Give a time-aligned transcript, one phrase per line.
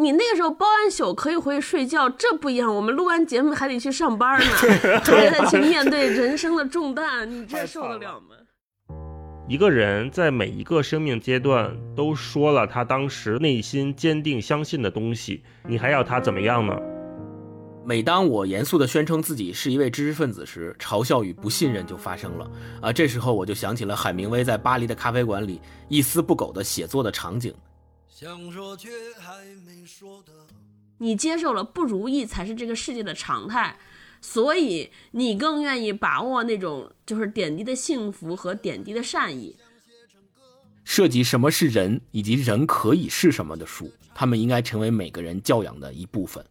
[0.00, 2.74] 你那个时候包完宿可以回去睡觉，这不一样。
[2.74, 4.46] 我们录完节目还得去上班呢，
[5.04, 8.36] 还得去面对人生的重担，你这受得了吗？
[9.46, 16.74] 一个人在每一个生命阶段都说了他当时内心坚定相信的东西，你还要他怎么样呢？
[17.84, 22.50] 每当我严肃地宣称自己是一位知识分子时，嘲笑与不信任就发生了。
[22.80, 27.52] 啊，这时候我就想起了海明威在巴黎的咖啡馆里一丝不苟地写作的场景。
[28.20, 30.30] 想说却还没说的。
[30.98, 33.78] 你接受了不如意才是这个世界的常态，
[34.20, 39.56] 所以你更愿意把握那种就是点滴的幸福和点滴的善意。
[40.84, 46.44] 涉及什么是人以及人可以是什么的书，他们应该成为每个人教养的一部分。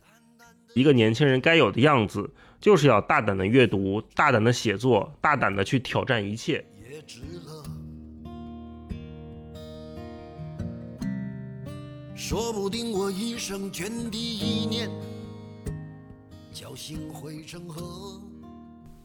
[0.73, 2.27] 一个年轻人该有的样子，
[2.59, 6.65] 就是要大胆的阅读，大胆的写作，大胆的去挑战一切。
[12.21, 14.89] 说不定我一生涓滴一念，
[16.53, 18.20] 侥幸汇成河。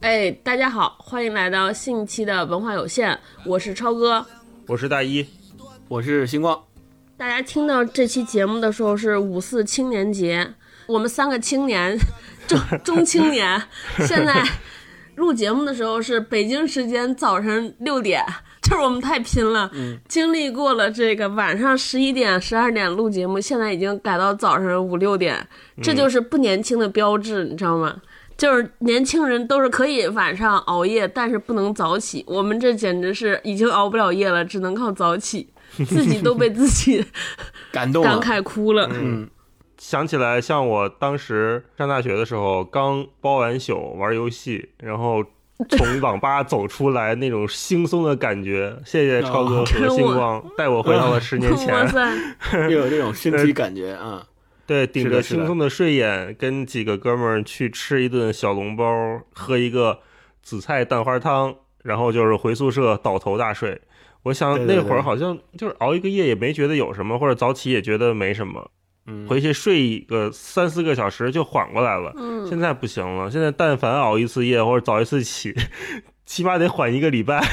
[0.01, 4.23] 哎，大家好，欢迎来到新一期的文化有限，我是超哥，
[4.67, 5.25] 我是大一，
[5.87, 6.61] 我是星光。
[7.15, 10.53] 大家听到这期节目的时候是五四青年节，
[10.85, 11.97] 我们三个青年，
[12.45, 13.63] 中 中青年，
[13.99, 14.43] 现在
[15.15, 18.21] 录节目的时候是北京时间早晨六点。
[18.65, 19.69] 就是我们太拼了，
[20.07, 25.47] 经历过了这个晚上十一点、十二点录节目，现在已经改到早上五六点，
[25.83, 28.01] 这就是不年轻的标志，你知道吗？
[28.35, 32.25] 就是年轻人都是可以晚上熬夜，但是不能早起。
[32.27, 35.47] 我们这简直是已经熬不了夜了，只能靠早起，
[35.85, 37.05] 自己都被自己
[37.71, 38.89] 感动、感慨哭了。
[38.91, 39.29] 嗯，
[39.77, 45.23] 想起来，像我当时上大学的时候，刚包完宿玩游戏，然后。
[45.69, 51.73] 从网吧走出来那种轻松的感觉，谢谢超哥和星光 带我回到了十年前，
[52.69, 54.27] 又有这种身体感觉啊！
[54.67, 58.85] 对，顶着轻松的睡眼，跟几个哥们儿去吃一顿小笼包，
[59.33, 59.99] 喝一个
[60.41, 63.79] 紫菜蛋花汤，然后就是回宿舍倒头大睡。
[64.23, 68.71] 我想那会儿好像就是熬一个夜也没觉得有什么，或者早起也觉得没什么。
[69.27, 72.13] 回去睡个三四个小时就缓过来了。
[72.17, 73.29] 嗯，现在不行了。
[73.29, 75.53] 现在但凡熬一次夜或者早一次起，
[76.25, 77.43] 起码得缓一个礼拜。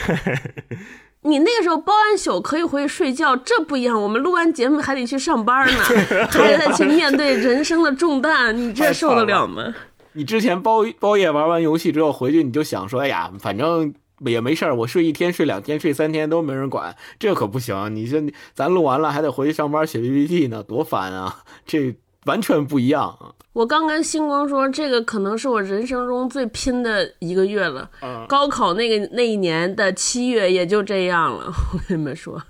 [1.24, 4.00] 你那个时候包完宿可以回去睡觉，这不一样。
[4.00, 5.82] 我们录完节目还得去上班呢，
[6.30, 9.74] 还得去面对人生的重担，你这受得了吗？
[10.14, 13.94] 你之前包包夜玩完游戏之后回去，你就想说，哎呀，反正。
[14.30, 17.94] 也没事儿，我睡一天、睡两天、睡三天都没人管，这可不行。
[17.94, 18.22] 你这
[18.54, 21.42] 咱录完了还得回去上班写 PPT 呢，多烦啊！
[21.66, 21.94] 这
[22.26, 23.34] 完全不一样。
[23.52, 27.90] 我刚跟星光说，这个可能是我人生中最拼的一个月了。
[28.28, 31.52] 高考那个那一年的七月也就这样了。
[31.72, 32.42] 我跟你们说，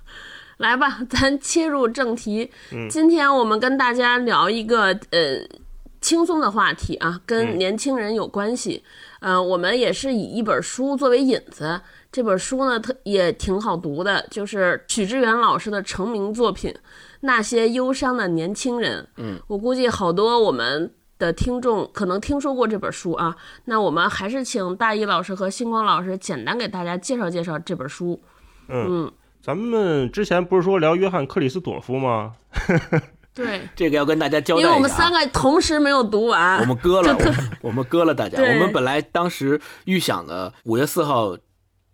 [0.58, 2.50] 来吧，咱切入正题。
[2.88, 5.44] 今天我们跟大家聊一个呃
[6.00, 8.84] 轻松的话题啊，跟年轻人有关系。
[8.84, 16.70] 嗯，我们也是以一本书作为引子，这本书呢，特也挺好读的，就是许知远老师的成名作品
[17.20, 19.02] 《那些忧伤的年轻人》。
[19.16, 23.36] 嗯，我估计好多我们的听众可能听说过这本书啊。
[23.66, 28.20] 那我们还是请大一老师和星光老师简单给大家介绍介绍这本书。
[28.68, 32.32] 嗯，咱们之前不是说聊约翰克里斯朵夫吗？
[33.34, 34.68] 对，这个要跟大家交代一下。
[34.68, 37.16] 因为我们三个同时没有读完，我们割了，
[37.62, 38.42] 我们割了大家。
[38.42, 41.38] 我们本来当时预想的五月四号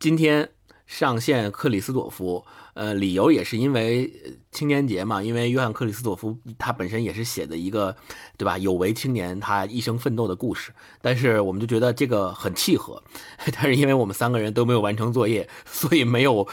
[0.01, 0.49] 今天
[0.87, 2.45] 上线克里斯朵夫，
[2.75, 4.13] 呃，理由也是因为
[4.51, 5.23] 青年节嘛。
[5.23, 7.95] 因为约翰克里斯朵夫他本身也是写的一个，
[8.37, 8.59] 对吧？
[8.59, 10.73] 有为青年他一生奋斗的故事。
[11.01, 13.01] 但是我们就觉得这个很契合，
[13.55, 16.49] 但是因为我们三个人都没有完成作业，所以没有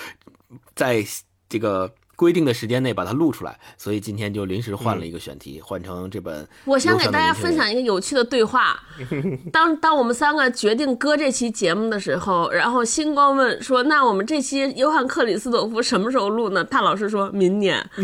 [0.75, 1.03] 在
[1.49, 1.91] 这个。
[2.15, 6.47] 规定的时间内把它录出来，所以今天就临时换了一个选题，换成这本。
[6.65, 8.79] 我想给大家分享一个有趣的对话。
[9.51, 17.85] 当当我们三个决定搁这期节目的时候，然后星光问说：“那我们这期约翰克里斯朵夫什么时候录呢？”大老师说明年。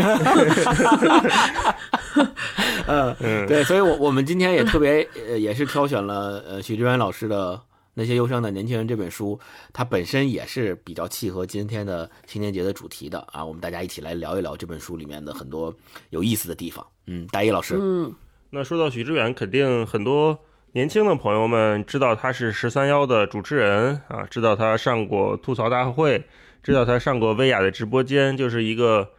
[2.87, 7.61] 嗯，对，所以，我我们今天也特别呃，也是挑选了呃许志远老师的。
[7.93, 9.39] 那些忧伤的年轻人这本书，
[9.73, 13.43] 它本身也是比较契合今天的青年节的主题的啊。
[13.43, 15.73] 我们大家一起来聊一聊这本书里面的很多
[16.09, 16.85] 有意思的地方。
[17.07, 18.13] 嗯，大一老师，嗯，
[18.49, 20.37] 那说到许知远，肯定很多
[20.71, 26.23] 年轻的朋友们知道他是十三幺的主持人啊，知道他上过吐槽大会，
[26.63, 29.09] 知道他上过薇娅的直播间，就是一个。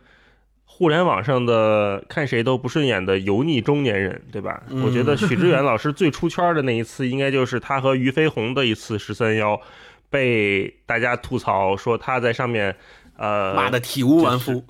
[0.74, 4.62] 互联网上的看谁都不顺眼的油腻中年人，对吧？
[4.82, 9.60] 我觉得许知远老师最出圈的那一次，应该就是他和俞飞鸿的一次十三邀，
[10.08, 12.74] 被大家吐槽说他在上面，
[13.18, 14.64] 呃，骂的体无完肤。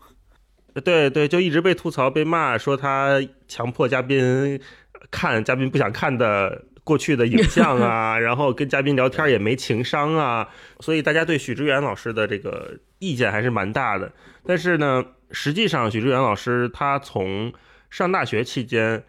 [0.85, 4.61] 对对，就一直被吐槽、被骂，说他强迫嘉宾
[5.09, 10.49] 看嘉宾不想看的过去的影像啊， 然后跟嘉宾聊天也没情商啊，
[10.81, 14.13] 所以大家对许知远老师的这个意见还是蛮大的。
[14.45, 17.53] 但是呢，实际上许知远老师他从
[17.91, 19.05] 上大学期间，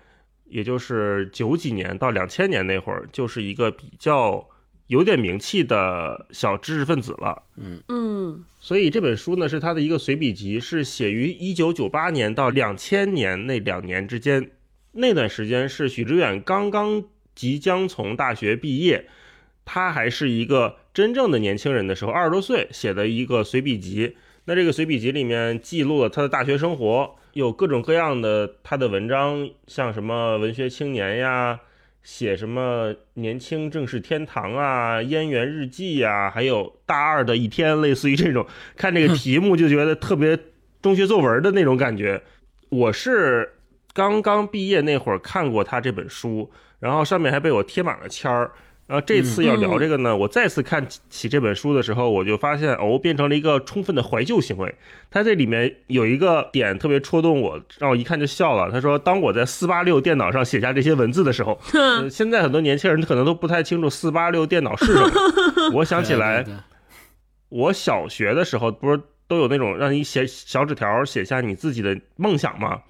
[0.46, 4.48] 也就是九几年到两千年那会儿，就是一个比较。
[4.88, 14.52] 有点名气的小知识分子了，嗯嗯，所以这本书呢是他的一个随笔集，是写于一九九八年到两千年那两年之间，
[14.92, 17.02] 那段时间是许知远刚刚
[17.36, 19.06] 即将从大学毕业，
[19.66, 24.16] 他还是一个真正的年轻人的时候，二十多岁写的一个随笔集。
[24.46, 31.60] 那这个随笔集里面记录了他的大学生活，有各种各样的他的文章，像什么文学青年呀。
[32.04, 38.46] 写什么年轻正是天堂啊，燕园日记呀，还有大二的一天，类似于这种，
[38.76, 40.38] 看这个题目就觉得特别
[40.82, 42.22] 中学作文的那种感觉。
[42.68, 43.54] 我是
[43.94, 46.52] 刚刚毕业那会儿看过他这本书，
[46.84, 48.52] 然后上面还被我贴满了签儿。
[48.86, 54.76] 然后这次要聊这个呢，我再次看起这本书的时候，我就发现哦，变成了一个充分的怀旧行为。
[55.10, 58.70] 它这里面有一个点特别戳动我，让我一看就笑了。
[58.70, 61.58] 他说：“当我在四八六电脑上写下这些文字的时候，
[62.12, 65.10] 现在很多年轻人可能都不太清楚四八六电脑是什么。
[65.76, 66.46] 我想起来，
[67.48, 69.00] 我小学的时候不是
[69.30, 72.82] 都有那种让你写小纸条，写下你自己的梦想吗？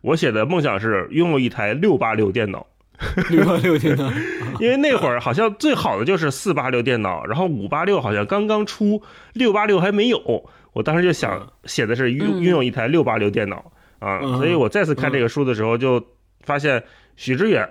[0.00, 2.66] 我写的梦想是拥有一台六八六电脑。”
[3.28, 4.10] 六八六电脑，
[4.58, 9.02] 因为那会儿好像最好的就是四八六电脑，然后五八六好像刚刚出，
[9.34, 10.48] 六八六还没有。
[10.72, 16.02] 我当时就想写的是拥拥有一台六八六电脑啊，所以我再次看这个书的时候，就
[16.40, 16.82] 发现
[17.16, 17.68] 许知远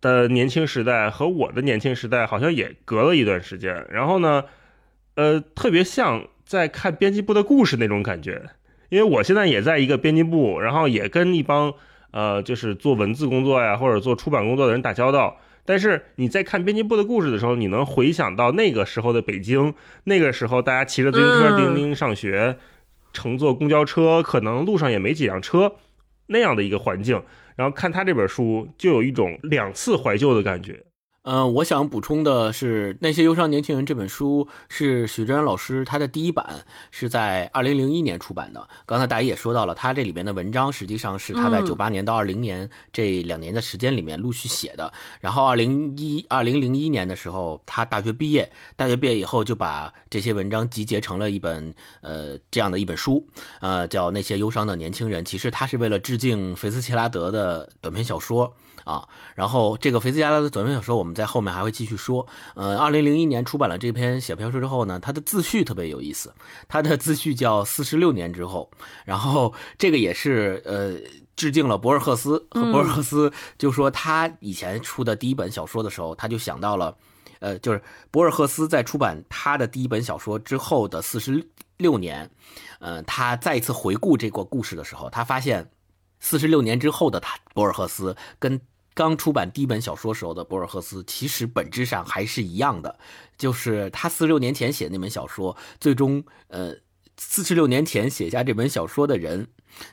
[0.00, 3.86] 的年轻时代和我的年轻时代好像也隔了一段时间。
[3.90, 4.44] 然后呢，
[5.14, 8.42] 呃，特别像在看编辑部的故事那种感觉，
[8.88, 11.74] 因为我现在也在一个编辑部，然后也跟一帮。
[12.10, 15.36] 呃，就是做文字工作呀，或者做出版工作的人打交道。
[15.64, 19.74] 但是你在看编辑部的故事的时候，你能回想到那个时候的北京，
[20.04, 22.56] 那个时候大家骑着自行车叮叮上学，
[23.12, 25.74] 乘坐公交车，可能路上也没几辆车，
[26.28, 27.22] 那样的一个环境。
[27.54, 30.84] 然后看他这本书，就有一种两次怀旧的感觉。
[31.30, 38.66] 嗯，我想补充的是，《那些忧伤年轻人》这本书是许志远老师他的第一版，是在二零零一年出版的。
[38.86, 44.90] 刚才大家也说到了，他这里面的文章实际上是他在九八年到二零年这两年的时间里面陆续写的。
[45.20, 53.28] 然后二零一二零零一年的时候，他大学毕业，大学毕业以后就把这些文章集结成了一本呃这样的一本书，
[53.60, 55.22] 呃叫《那些忧伤的年轻人》。
[55.28, 58.54] 其实他是为了致敬菲斯切拉德的短篇小说。
[58.84, 62.24] 啊，然后这个菲斯加拉的短篇小说，我们在后面还会继续说。
[62.54, 66.32] 呃，二零零一年出版了这篇小篇书之后呢，他的自序特别有意思，
[66.68, 68.70] 他的自序叫《四十六年之后》，
[69.04, 70.96] 然后这个也是呃
[71.34, 76.96] 致敬了博尔赫斯，和博尔赫斯就说他以前出的第一本小说的时候，他就想到了，
[77.40, 77.82] 呃，就是
[78.12, 81.44] 博尔赫斯在出版他的第一本小说之后的四十
[81.78, 82.30] 六年，
[82.78, 85.68] 呃，他再一次回顾这个故事的时候，他发现
[86.20, 88.60] 四十六年之后的他博尔赫斯跟
[88.98, 92.98] 刚出版第一本小说时候的博尔赫斯，其实本质上还是一样的，
[93.36, 96.74] 就是他四十六年前写那本小说，最终，呃，
[97.16, 99.46] 四十六年前写下这本小说的人，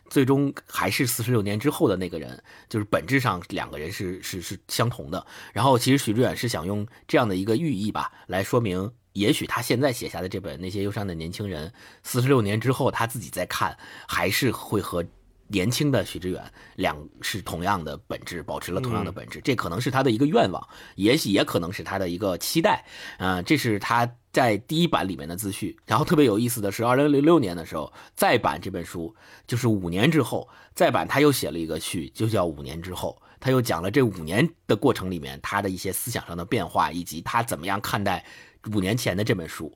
[0.09, 5.23] 最终还是四十六年之后的那个人，就是本质上两个人是是是相同的。
[5.53, 11.69] 然后，其实许志远是想用这样的一个寓意吧，来说明，也许他现在写下的这本《那些忧伤的年轻人》，
[12.01, 15.05] 四十六年之后他自己再看，还是会和。
[15.47, 16.43] 年轻的许知远，
[16.75, 22.83] 两是同样的本质，保持了同样的本质，这可能是他的一个愿望，也许也可能是他的一个期待。
[23.17, 25.77] 啊，这是他在第一版里面的自序。
[25.85, 38.25] 然后特别有意思的是，二零零六年的时候再版这本书，就是五年之后再版，他又写了一个序，就叫五年之后，他又讲了这五年的过程里面他的一些思想上的变化，以及他怎么样看待
[38.73, 39.71] 五年前的这本书。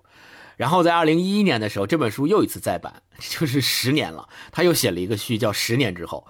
[0.59, 4.27] 然后在二零一一年的时候，这本书又一次再版， 就是十年了。
[4.51, 6.27] 他又写了一个序，叫《十年之后》，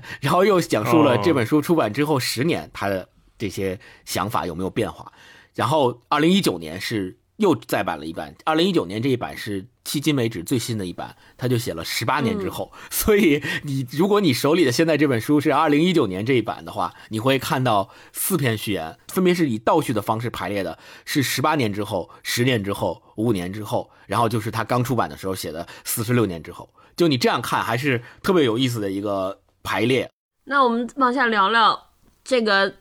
[0.20, 5.10] 然后又讲述了这本书出版之后十年他的这些想法有没有变化。
[5.54, 7.16] 然后二零一九年是。
[7.42, 12.72] 又再版了一版，二零一九年这一版是迄今为止最新的一版，他就写了十八年之后。
[12.88, 26.72] 所以你如果你手里的现在这本书是二零一九年这一版的话，你会看到四篇序言，分别是以倒序的方式排列的，是十八年之后、十年之后、五年之后，然后就是他刚出版的时候写的四十六年之后。
[26.94, 30.08] 就你这样看，还是特别有意思的一个排列。
[30.44, 31.88] 那我们往下聊聊
[32.22, 32.72] 这个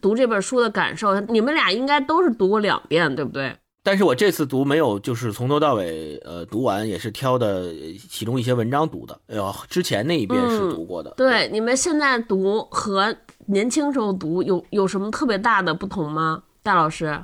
[0.00, 1.20] 读这本书的感受。
[1.20, 3.56] 你们俩应该都是读过两遍，对不对？
[3.88, 7.72] 但是我这次读没有，就是从头到尾，呃，读完也是挑的
[8.10, 9.18] 其中一些文章读的。
[9.28, 11.10] 哎呦，之前那一遍是读过的。
[11.16, 13.16] 对，你们现在读和
[13.46, 16.42] 年轻时候读有有什么特别大的不同吗？
[16.62, 17.18] 戴老师，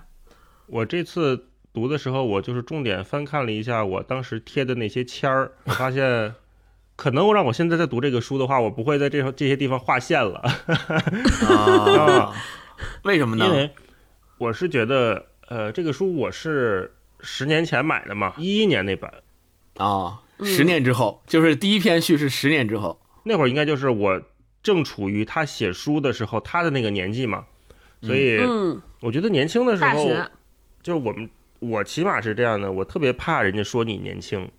[0.68, 6.34] 我这次读的时候，我就是重点翻看了一下我当时贴的那些签儿，我发现，
[6.96, 10.40] 可能让我现在在读这个书的话，我不会在这这些地方划线了。
[11.46, 12.32] 啊，
[13.02, 13.44] 为什么呢？
[13.44, 13.70] 因为
[14.38, 15.26] 我是觉得。
[15.48, 19.12] 呃，这个书我是十年前买的嘛，一一年那版，
[19.76, 24.22] 啊，十年之后，就是第一篇序是十年之后，那会儿应该就是我
[24.62, 27.44] 正处于他写书的时候，他的那个年纪嘛，
[28.00, 28.38] 所以
[29.00, 30.08] 我觉得年轻的时候，
[30.82, 34.50] 就是我们我起码是这样的，我特别怕人家说你年轻，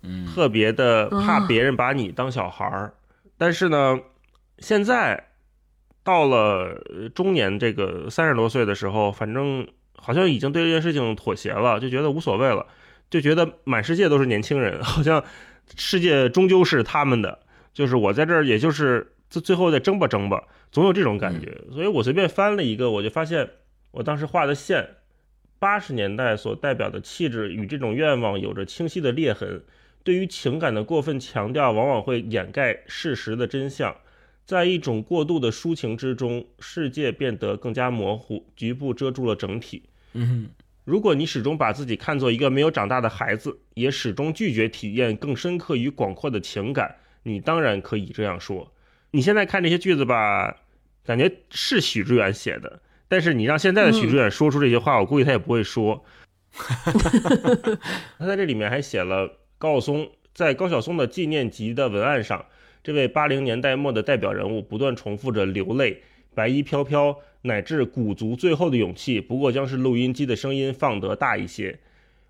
[0.00, 2.94] 嗯，特别的怕别人把你当小孩儿，
[3.36, 4.00] 但是呢，
[4.58, 5.28] 现在
[6.02, 6.82] 到了
[7.14, 9.68] 中年这个三十多岁的时候，反正。
[9.96, 12.66] 好像已经对这件事情妥协了，就觉得无所谓了，
[13.10, 15.24] 就觉得满世界都是年轻人， 好像
[15.76, 17.40] 世界终究是他们的，
[17.72, 21.58] 就是我在这儿，也就是最最后再争吧争吧，总有这种感觉。
[21.72, 23.48] 所以我随便翻了一个，我就发现
[23.92, 24.88] 我当时画的线，
[25.58, 29.62] 八十年代所代表的气质与这种愿望有着清晰的裂痕。
[30.02, 33.96] 对于情感的过分强调，往往会掩盖事实的真相。
[34.46, 39.82] 在一种过度的抒情之中，世界变得更加模糊，局部遮住了整体。
[40.12, 40.48] 嗯，
[40.84, 48.70] 如果你始终把自己看作一个没有长大的孩子，也始终拒绝体验更深刻与广阔的情感，你当然可以这样说。
[49.10, 50.56] 你现在看这些句子吧，
[51.04, 56.04] 感觉是许知远写的，但是你让现在的许知远说出这些话，我估计他也不会说。
[58.18, 62.44] 他在这里面还写了高晓松在高晓松的纪念集的文案上，
[62.84, 66.02] 这位八零年代末的代表人物不断重复着流泪，
[66.34, 67.18] 白衣飘飘。
[67.46, 71.78] 乃至鼓足最后的勇气，不过将是录音机的声音放得大一些。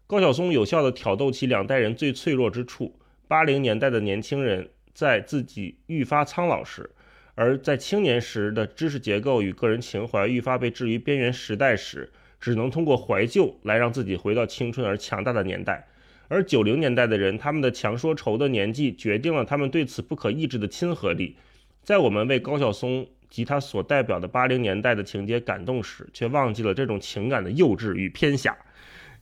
[0.08, 2.98] 高晓松有效地挑逗起两代人最脆弱之处。
[3.28, 6.90] 八零年代的年轻人在自己愈发苍老时，
[7.36, 15.86] 而在青年时的知识结构与个人情怀愈发被置于边缘时代时，只能通过怀旧来让自己回到青春而强大的年代。
[16.28, 21.36] 而九零年代的人，他们的强说愁的年纪决定了他们对此不可抑制的亲和力。
[21.82, 23.06] 在我们为高晓松。
[23.30, 28.56] 及他所代表的八零年代的情节感动时，却忘记了这种情感的幼稚与偏狭。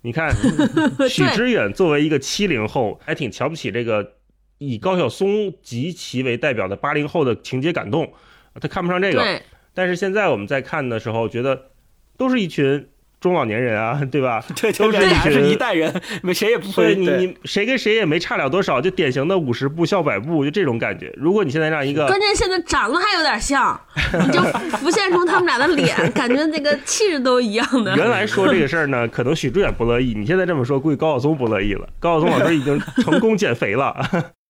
[0.02, 0.30] 你看，
[1.08, 4.16] 许知远作为一个七零后，还挺瞧不起这个
[4.58, 8.12] 以高晓松及其为代表的八零后的情节感动，
[8.60, 9.40] 他看不上这个。
[9.72, 11.70] 但是现在我们在看的时候，觉得
[12.18, 12.88] 都是一群。
[13.22, 14.44] 中老年人啊， 对吧？
[14.60, 16.94] 对，都是一是一代人， 没谁也不会。
[16.94, 21.10] 你你谁跟谁也没差了多少，就典型的五十步笑百步，就这种感觉。
[21.16, 23.80] 如果你现在让一个，关键现在长得还有点像，
[24.20, 24.42] 你就
[24.76, 27.96] 浮现出他们俩的脸，感觉那个气质都一样的。
[27.96, 31.88] 原来说这个事儿呢，可能许志远不乐意，你现在这么说，估计高晓松不乐意了。
[32.00, 33.94] 高晓松老师已经成功减肥了。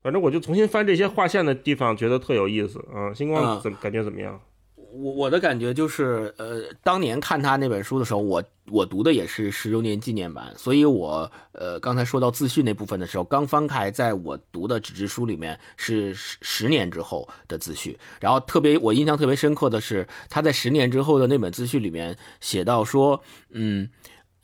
[0.03, 3.15] 反正我就重新翻这些划线的地方，觉得特有意思啊。
[3.15, 4.41] 星光怎感觉怎么样？
[4.95, 23.89] 我我的感觉就是，呃，当年看他那本书的时候，我我读的也是十周年纪念版，所以我呃刚才说到自序那部分的时候，刚翻开，在我读的纸质书里面是十十年之后的自序，然后特别我印象特别深刻的是，他在十年之后的那本自序里面写到说，嗯，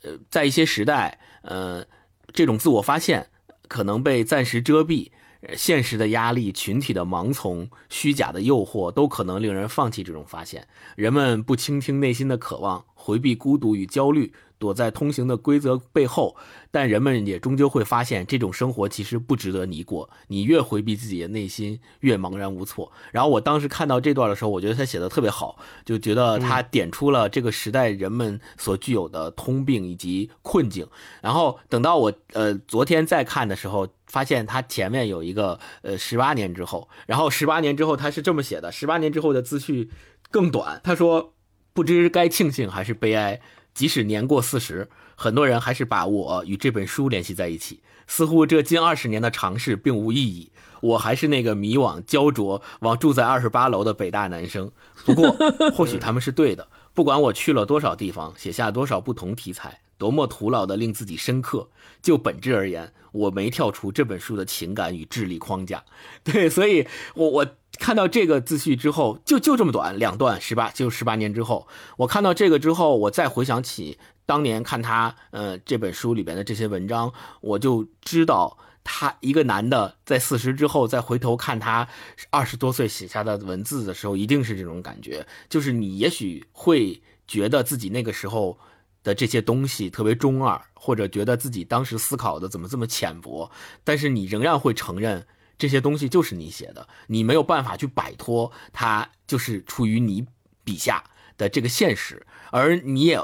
[0.01, 1.85] 呃，在一些时代，呃，
[2.33, 3.27] 这种自我发现
[3.67, 5.11] 可能被暂时遮蔽。
[5.55, 10.67] 现实的压力、群体的盲从、虚假的诱惑，都可能令人放弃这种发现。
[10.95, 14.33] 人们不倾听内心的渴望，回避孤独与焦虑。
[14.59, 16.35] 躲在通行的规则背后，
[16.69, 20.07] 但人们也终究会发现，这种生活其实不值得你过。
[20.27, 22.91] 你越回避自己的内心，越茫然无措。
[23.11, 30.85] 然后我当时看到这段的时候，我觉得他写的特别好，就觉得他点出了这个时代人们所具有的通病以及困境。
[31.21, 39.89] 然后等到我呃昨天再看的时候，发现他前面有一个呃十八年之后，然后十八年之后他是这么写的：十八年之后的自序
[40.29, 40.81] 更短。
[40.83, 41.33] 他说
[41.73, 43.39] ：“不知该庆幸还是悲哀。”
[43.79, 50.51] 即使年过四十，很多人还是把我与这本书联系在一起，似乎这近二十年的尝试并无意义。
[50.81, 54.69] 我还是那个迷惘、焦灼、往住在二十八楼的北大男生。
[55.05, 55.33] 不过，
[55.73, 56.67] 或许他们是对的。
[56.93, 61.69] 不管我去了多少地方，写下多少不同题材，多么徒劳的令自己深刻，
[62.01, 65.85] 就本质而言，我没跳出这本书的情感与智力框架。
[66.25, 67.47] 对，所以，我我。
[67.79, 71.67] 看到这个自序之后，就就这么短两段，十八就十八年之后，
[71.97, 81.87] 我看到这个之后，我再回想起当年看他呃这本书里边的这些文章，我就知道他一个男的在四十之后再回头看他
[82.29, 88.59] 二十多岁写下的文字的时候，一定是这种感觉，就是你也许会觉得自己那个时候
[89.03, 93.49] 的这些东西特别中二，或者觉得自己当时思考的怎么这么浅薄，
[93.85, 95.25] 但是你仍然会承认
[95.59, 100.25] 这些东西就是你写的，你没有办法去摆脱它，就是处于你
[100.63, 101.03] 笔下
[101.37, 103.19] 的这个现实，而你也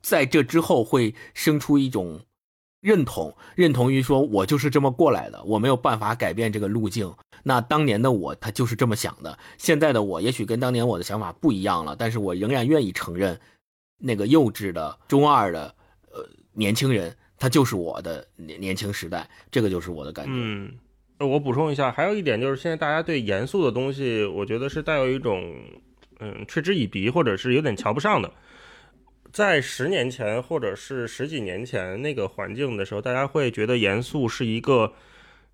[0.00, 2.24] 在这之后会生出一种
[2.80, 7.14] 认同，认同于说我就是这么过来的，我没有办法改变这个路径。
[7.42, 13.38] 那当年的我他就是这么想的，现在的我也许跟当年我的想法不一样了，但是我仍然愿意承认。
[13.98, 15.74] 那个幼稚的中二的
[16.12, 20.32] 呃年轻人，他就是我的年年轻时代，这个就是我的感觉。
[20.34, 20.70] 嗯，
[21.18, 25.54] 我补充一下，还有一点就是，现在大家对严肃的东西，我觉得是带有一种
[26.20, 28.30] 嗯嗤之以鼻，或者是有点瞧不上的。
[29.32, 34.92] 在十年前或者是十几年前那个环境的时候，大家会觉得严肃是一个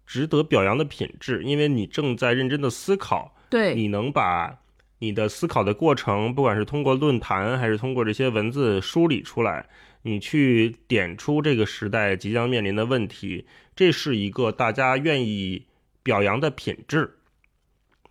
[0.07, 4.59] 值得表扬的品质，因为你正在认真的思考，对，你能把。
[4.99, 9.69] 你的思考的过程，不管是通过论坛还是通过这些文字梳理出来，
[10.03, 15.67] 你去点出这个时代即将面临的问题，这是一个大家愿意
[16.03, 17.19] 表扬的品质。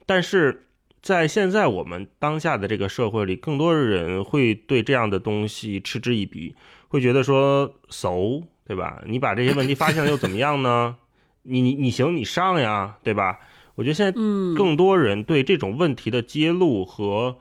[0.05, 0.67] 但是
[1.01, 6.55] 在现在我们当下的这个社会里，更多的人会对这样的东西嗤之以鼻，
[6.87, 9.01] 会觉得说怂，对吧？
[9.05, 10.97] 你把这些问题发现了又怎么样呢？
[11.43, 13.39] 你你你行你上呀，对吧？
[13.75, 17.37] 我觉得现在，更多人对这种问题的揭露和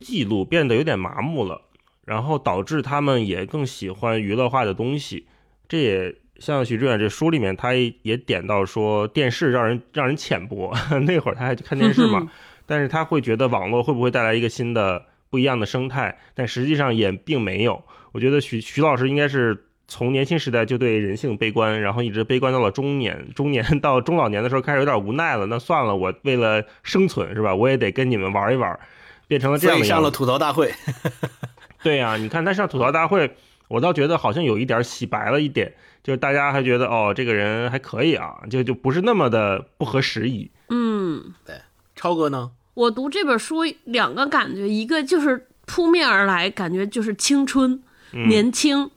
[0.00, 1.62] 记录变得有点麻木了，
[2.04, 5.26] 然后导致他们也更喜欢娱乐化的东西。
[5.68, 10.72] 这也像许志远这书里面，他也点到说，电视让人让人浅薄。
[11.06, 12.30] 那会儿他还去看电视嘛，
[12.66, 16.18] 但是他会觉得网络会不会带来一个新的不一样的生态？
[16.34, 17.82] 但实际上也并没有。
[18.12, 19.66] 我觉得徐徐老师应该是。
[19.92, 25.46] 从年轻时代就对人性悲观，然后一直悲观到了中年，中年到中老年的时候开始有点无奈了。
[25.46, 27.52] 那算了，我为了生存是吧？
[27.52, 28.78] 我也得跟你们玩一玩，
[29.26, 29.84] 变成了这样的。
[29.84, 30.72] 上了吐槽大会。
[31.84, 33.34] 对呀，你看他上吐槽大会，
[33.68, 35.72] 我倒觉得好像有一点洗白了一点，
[36.02, 40.50] 就是大家还觉得哦，这个人还可以啊，就就不是那么的不合时宜。
[40.68, 41.56] 嗯，对，
[41.96, 42.50] 超哥呢？
[42.74, 47.82] 我读这本书两个感觉，一个就是扑面而来，感觉就是青春、
[48.12, 48.90] 年轻。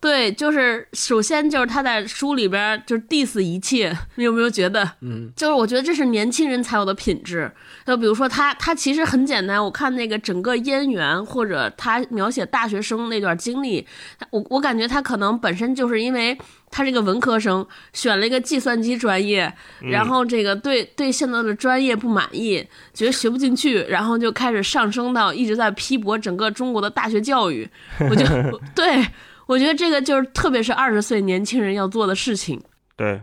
[0.00, 4.88] 对，就是首先就是他在书里边就是 diss 一切，你有没有觉得？
[5.00, 7.50] 嗯，就是我觉得这是年轻人才有的品质。
[7.84, 9.62] 就比如说他，他其实很简单。
[9.62, 13.84] 我看那个整个燕园或者他描写大学生那段经历，
[14.30, 16.38] 我我感觉他可能本身就是因为
[16.70, 27.68] 他这个文科生选了一个计算机专业，然后这个对对现在的专业不满意，觉得学不进去，然后就开始上升到一直在批驳整个中国的大学教育。
[28.08, 28.24] 我就
[28.76, 29.04] 对。
[29.48, 32.62] 我觉得这个就是，特别是二十岁年轻人要做的事情。
[32.96, 33.22] 对，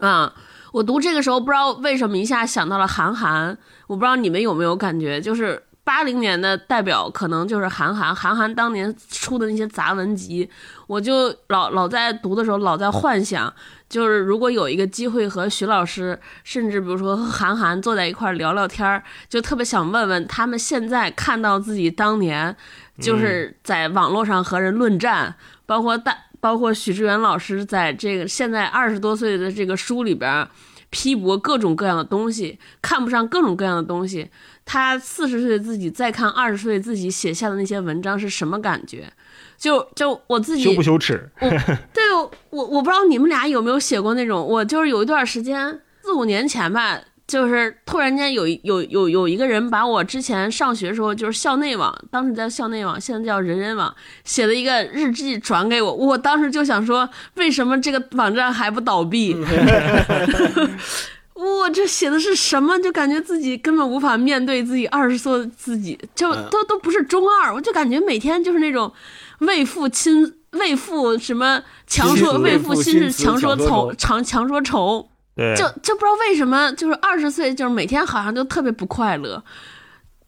[0.00, 0.34] 啊，
[0.72, 10.48] 我读这个时候不知道为什么一下想到了韩寒，我不知道你们有没有感觉，就是八零年的代表可能就是韩寒，韩寒当年出的那些杂文集，
[10.86, 13.52] 我就老老在读的时候老在幻想，
[13.88, 22.56] 就是如果有一个机会和徐老师，甚至比如说和韩寒坐在一块聊聊天儿，就特别想问问他们现在看到自己当年。
[23.00, 30.46] 就是在网络上和人论战，包括大，包括许志远老师在这个现在二十多岁的这个书里边
[30.90, 34.28] 批驳各种各样的东西，看不上各种各样的东西。
[34.64, 39.12] 他四十岁自己再看二十岁自己写下的那些文章是什么感觉？
[39.56, 41.28] 就就我自己羞不羞耻？
[41.40, 42.02] 对，
[42.50, 47.00] 我我不知道你们俩有没有写过那种，我就是有一段时间四五年前吧。
[47.30, 59.36] 就是突然间有有有有一个人把我之前上学时候就是校内网，当时在校内网，现在叫人人网，写的一个日记转给我，我当时就想说，为什么这个网站还不倒闭？
[61.34, 62.76] 我这写的是什么？
[62.80, 68.92] 就感觉自己根本无法面对自己二十岁的自己，就都都不是中二，我就感觉每天就是那种
[69.38, 75.08] 为父亲为父什么强说为父心事强说愁强强说愁。
[75.36, 79.42] 就就不知道为什么，就是二十岁，就是每天好像就特别不快乐。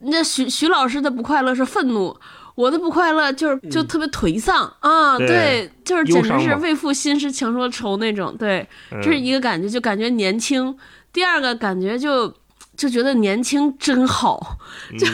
[0.04, 2.16] 那徐徐老师的不快乐是愤怒，
[2.54, 5.18] 我的不快乐就是就特别颓丧啊。
[5.18, 8.34] 对，就是简直是为赋新诗强说愁那种。
[8.36, 10.76] 对，这是一个感觉，就感觉年轻。
[11.12, 12.34] 第二个感觉就
[12.76, 14.58] 就觉得年轻真好。
[14.98, 15.06] 就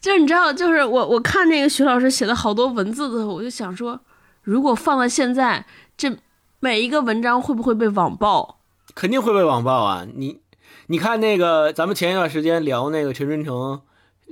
[0.00, 3.98] 就是你知道，就是我我看那个徐老师写的好多文字的时候，我就想说，
[4.42, 6.16] 如果放到现在，这
[6.60, 8.59] 每一个文章会不会被网暴？
[8.94, 10.06] 肯定会被网暴啊！
[10.14, 10.40] 你，
[10.86, 13.82] 你看那个，咱们前一段时间聊那个陈春成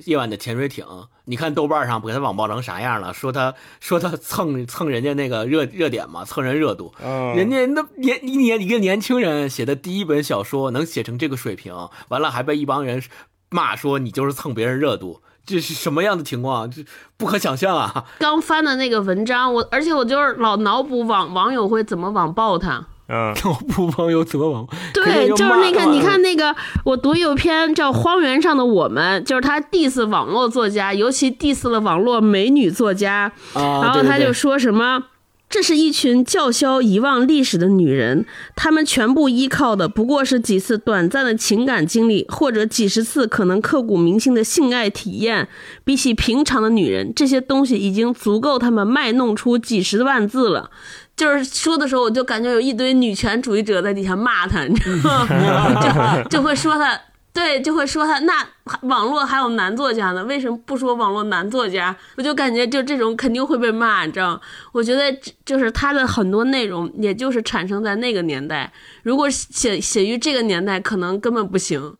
[0.05, 0.87] 夜晚的潜水艇，
[1.25, 3.13] 你看豆瓣上不给他网暴成啥样了？
[3.13, 6.93] 说他说他蹭蹭人家那个热热点嘛，蹭人热度。
[7.35, 11.75] 人家那年一年一个年轻人写的第一本小说能写成这个水平，
[12.09, 13.03] 完了还被一帮人
[13.51, 15.21] 骂说你就是蹭别人热度。
[15.47, 16.71] 这是什么样的情况？
[16.71, 16.85] 这
[17.17, 18.05] 不可想象啊！
[18.19, 22.87] 刚翻的那个文章，我而且我就是老脑补网网友会怎么网暴他。
[23.09, 24.67] 嗯， 要不网友怎么网？
[24.93, 35.05] 对，就是那个，你看那个，我读有篇叫《荒原上的我们》，就是他 diss 网络作家，尤其 diss 了网络美女作家，然后他就说什么。
[35.51, 45.49] 这是一群叫嚣遗忘历史的女人，她们全部依靠的不过是几次短暂的情感经历，或者几十次可能刻骨铭心的性爱体验。
[45.85, 50.71] 比起平常的女人，这些东西已经足够她们卖弄出几十万字了。
[51.17, 56.23] 就是说的时候，我就感觉有一堆女权主义者在底下骂她，你知道吗？
[56.29, 57.01] 就就会说她。
[57.33, 58.45] 对，就会说他那
[58.83, 61.95] 网络还有男作家呢，为什么不说网络男作家？
[62.17, 64.41] 我就感觉就这种肯定会被骂，你知道？
[64.73, 68.73] 我觉得就是他的很多内容，也就是产生在那个年代，
[69.05, 71.97] 如果写写于这个年代，可能根本不行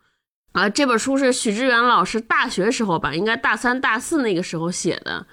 [0.53, 0.69] 啊。
[0.69, 5.25] 这本书是许知远老师大学时候吧，应该大三大四那个时候写的。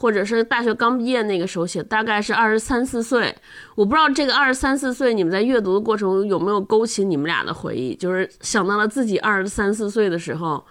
[0.00, 3.36] 或者是大学刚毕业那个时候写，大概是二十三四岁。
[3.74, 7.94] 我不知道这个二十三四岁，你们在阅读的过程有没有勾起你们俩的回忆？
[7.94, 10.64] 就是想到了自己二十三四岁的时候，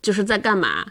[0.00, 0.86] 就是在干嘛？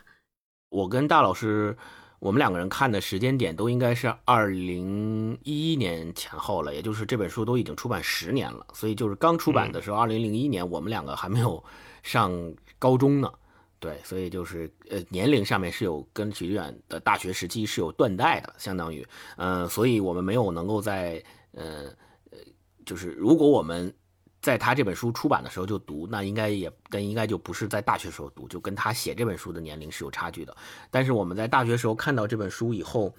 [0.72, 1.78] 我跟大老师，
[2.20, 8.68] 我们两个人看的时间点都应该是二零一一年前后了，也就是这本书都已经出版十年了。
[8.74, 11.64] 所以就是刚出版的时候，二零零一年，我们两个还没有
[12.04, 12.30] 上
[12.78, 13.32] 高中呢。
[13.80, 19.06] 对，所以就是呃，年龄上面是有跟许志远的大学时期是有断代的，相当于，
[19.38, 21.84] 呃，所以我们没有能够在呃
[22.32, 22.40] 呃，
[22.86, 23.94] 就是如果我们
[24.42, 30.56] 在他这本书出版的时候就读，那应该也跟应该就不是在大学时候读，就跟他写这本书的年龄是有差距的。
[30.90, 33.14] 但是我们在大学时候看到这本书以后。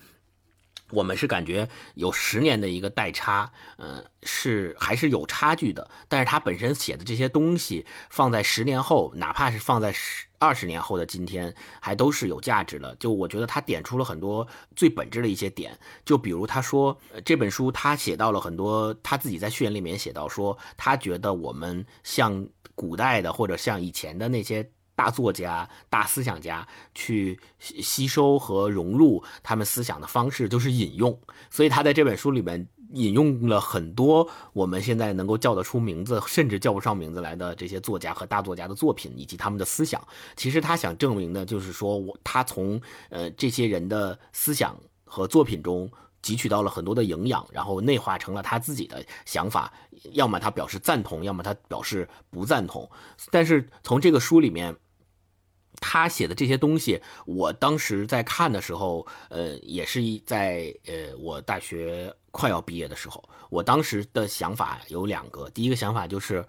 [0.92, 5.90] 我们是感觉有十年的一个代差，嗯，是还是有差距的。
[6.06, 12.94] 但是他本身写的这些东西，放在十年后，哪怕是放在十二十年后的今天，还都是有价值的。
[12.96, 24.70] 就我觉得他点出了很多最本质的一些点，就比如他说这本书他写到了很多，他自己在序言里面写到说，他觉得我们像古代的或者像以前的那些。
[24.98, 31.20] 大作家、大思想家去吸收和融入他们思想的方式，就是引用。
[31.50, 40.00] 所以他在这本书里面引用了很多我们现在能够叫得出名字，甚至叫不上名字来的这些作家和大作家的作品以及他们的思想。
[40.36, 45.90] 其实他想证明的就是说，我他从呃这些人的思想和作品中。
[46.22, 49.72] 汲取到了很多的营养，然后内化成了他自己的想法，
[50.10, 52.90] 要么他表示赞同，要么他表示不赞同。
[53.30, 54.74] 但是从这个书里面，
[55.80, 65.48] 他写的这些东西，我当时在看的时候，呃，也是在呃我大学快要毕业的时候，我当时的想法有两个。
[65.48, 66.46] 第一个想法就是，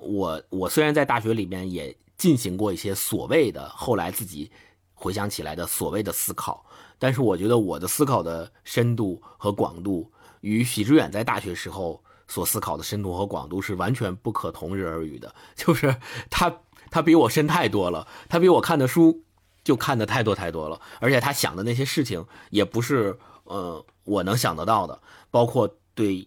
[0.00, 4.50] 我我虽然在大学里面也进行过一些所谓的后来自己
[4.92, 6.66] 回想起来的所谓的思考。
[6.98, 15.34] 但是我觉得我的思考的深度和广度与许知远在大学时候所思考的深度和广度是完全不可同日而语的。
[15.54, 15.96] 就是
[16.28, 19.22] 他他比我深太多了，他比我看的书
[19.62, 23.18] 就看的太多太多了，而且他想的那些事情也不是
[23.50, 24.98] 呃我能想得到的，
[25.30, 26.26] 包括对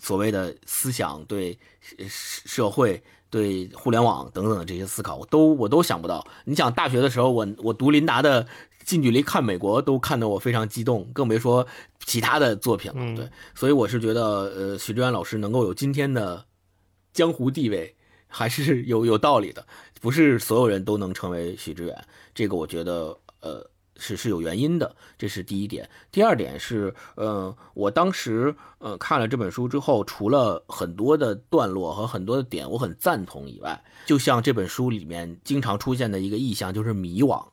[0.00, 1.58] 所谓的思想、对
[2.08, 6.24] 社会、对互联网等等的这些思考，我都我都想不到。
[6.44, 8.46] 你想大学的时候，我我读林达的。
[8.84, 11.66] 近距离看美国都看得我非常激动，更别说
[12.04, 13.16] 其他的作品了。
[13.16, 16.44] 对，所以我是觉得，呃，许志远老师能够有今天的
[17.14, 19.66] 江湖地位，还是有有道理的。
[20.02, 24.94] 不是所有人都能成为许志远，这个我觉得，呃，是是有原因的。
[25.16, 25.88] 这是第一点。
[26.10, 37.44] 第二点是，呃，我当时呃看了这本书之后，除了很多的段落和很多的点我很赞同以外，就像这本书里面经常出现的一个意象，就是迷惘。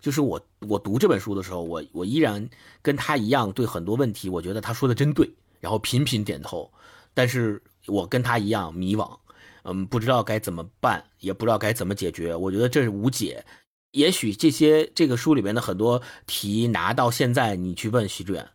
[0.00, 2.48] 就是我，我读这本书的时候，我我依然
[2.82, 6.70] 跟他一样，对很多问题，我觉得他说的真对，然后频频点头。
[7.14, 9.18] 但是我跟他一样迷惘，
[9.64, 12.32] 嗯，不知道该怎么办，也不知道该怎么解决。
[12.32, 13.44] 我觉得这是无解。
[13.92, 18.48] 也许这些这个书里面的很多题拿到现在，你去问徐志远。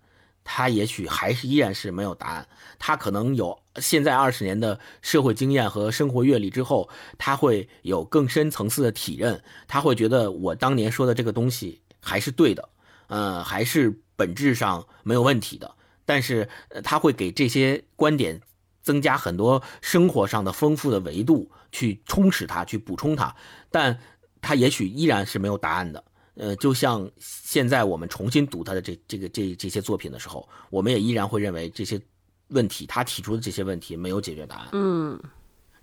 [0.46, 2.46] 他也许还是依然是没有答案，
[2.78, 12.68] 他可能有现在二十年的社会经验和生活阅历之后，他会有更深层次的体认，他会觉得我当年说的这个东西还是对的，
[13.08, 15.76] 呃，还是本质上没有问题的。
[16.04, 16.50] 但是
[16.84, 18.42] 他会给这些观点
[18.82, 23.34] 增加很多生活上的丰富的维度，去充实它，去补充它，
[23.72, 23.98] 但
[24.44, 26.04] 他也许依然是没有答案的。
[26.36, 32.02] 呃，就像现在我们重新读他的这这个这这些作品的时候，我们也依然会认为这些
[32.48, 34.70] 问题，他提出的这些问题没有解决答案。
[34.74, 35.20] 嗯，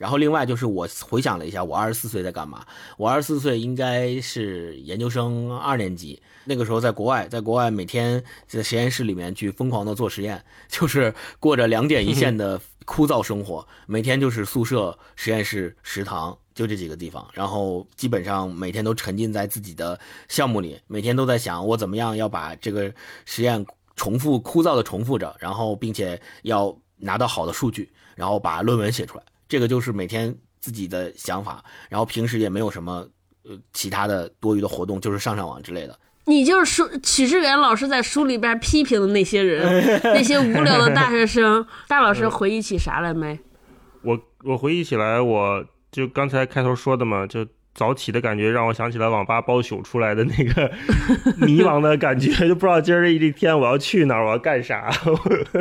[0.00, 2.64] 然后另外就是我回想了一下，我二十四岁在干嘛？
[2.96, 16.34] 我二十四岁应该是研究生二年级，那个时候在国外，在国外每天在实验室里面去疯狂的做实验， 就是过着两点一线的 枯燥生活，每天就是宿舍、实验室、食堂。
[16.52, 22.92] 就这几个地方，然后基本上每天都沉浸在自己的项目里，每天都在想我怎么样要把这个
[23.24, 23.64] 实验
[23.96, 29.24] 重复枯燥的重复着，然后并且要拿到好的数据，然后把论文写出来。
[29.50, 33.06] 这个就是每天自己的想法，然后平时也没有什么
[33.44, 35.98] 呃其他的多余的活动，就是上上网之类的。
[36.24, 41.66] 你就是书许志远老师在书里边批评的那些人，那些无聊的大学生。
[41.88, 43.38] 大老师回忆起啥来没？
[44.02, 45.64] 我我回忆起来我。
[45.92, 50.70] 就刚才开头说的嘛，就早起的感觉让我想起了网吧包宿出来的那个
[51.46, 54.90] 迷茫的感觉，就不知道今儿这一天我要去哪儿，我要干啥。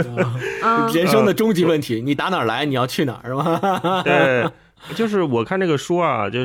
[0.94, 4.02] 人生的终极问题，你打哪儿来，你要去哪儿，是吧？
[4.04, 4.48] 对，
[4.96, 6.40] 就是我看这个书啊，就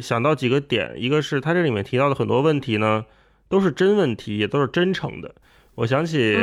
[0.00, 3.04] 想到几个点，一个是他这里面提到的很多问题呢，
[3.48, 5.34] 都是真问题，也都是真诚的。
[5.74, 6.36] 我想起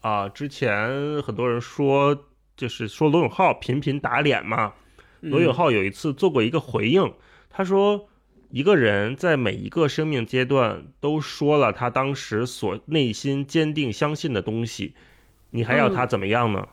[0.00, 2.16] 啊，之前很多人说，
[2.56, 4.72] 就是说罗永浩频频打脸嘛。
[5.20, 7.12] 罗永浩有一次做过一个回应，
[7.48, 8.08] 他说
[8.52, 14.94] ：“一个人在每一个生命阶段都说了他当时所内心坚定相信的东西，
[15.50, 16.68] 你还要他怎么样呢？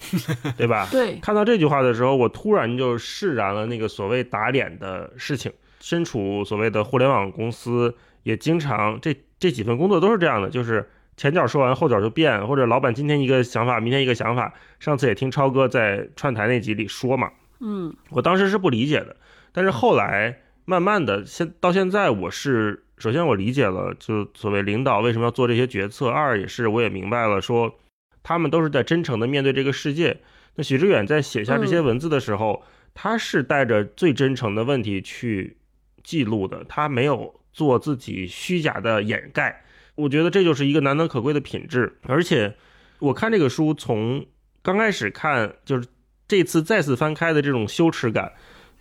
[0.58, 1.16] 对吧？”对。
[1.20, 5.50] 看到这句话的时候，我突然就释然了那个所谓打脸的事情。
[5.80, 14.52] 身处所谓的互联网公司，也经常这这几份工作都是这样的，就是前脚说完后脚就变，或者老板今天一个想法，明天一个想法。
[14.78, 17.32] 上次也听超哥在串台那集里说嘛。
[17.58, 19.16] 嗯，我当时是不理解的，
[19.50, 20.38] 但是后来
[20.72, 26.08] 慢慢的，现到现在，我是首先我理解了，就所谓领导为什么要做这些决策。
[26.08, 27.78] 二也是我也明白了，说
[28.22, 30.18] 他们都是在真诚的面对这个世界。
[30.54, 32.62] 那许知远在写下这些文字的时候，
[32.94, 35.58] 他是带着最真诚的问题去
[36.02, 39.62] 记录的，他没有做自己虚假的掩盖。
[39.94, 41.98] 我觉得这就是一个难能可贵的品质。
[42.04, 42.56] 而且
[42.98, 44.24] 我看这个书，从
[44.62, 45.86] 刚开始看就是。
[46.28, 48.32] 这次再次翻开的这种羞耻感，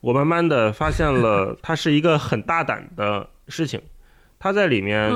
[0.01, 3.81] 我慢慢的发现了， 它是一个很大胆的事情。
[4.37, 5.11] 他在里面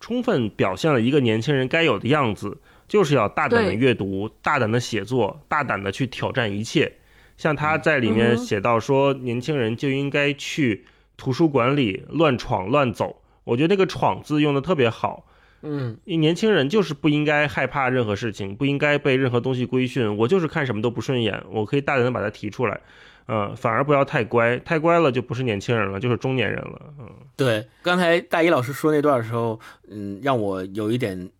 [0.00, 6.92] 充分表现了一个年轻人该有的样子，就是要大胆的阅读，大胆的写作，大胆的去挑战一切。
[7.36, 13.22] 像他在里面写到说，年轻人就应该去图书馆里乱闯乱走。
[13.44, 15.24] 我觉得那个“闯”字用的特别好。
[15.62, 20.16] 嗯，年轻人就是不应该害怕任何事情，不应该被任何东西规训。
[20.16, 22.80] 我就是看什么都不顺眼，我可以大胆的把它提出来，
[23.28, 26.94] 嗯，反而不要太乖，太乖了就不是年轻人了，就是中年人了。
[26.98, 31.30] 嗯，对，刚才大一老师说那段的时候，嗯，让我有一点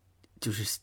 [0.40, 0.78] 就是。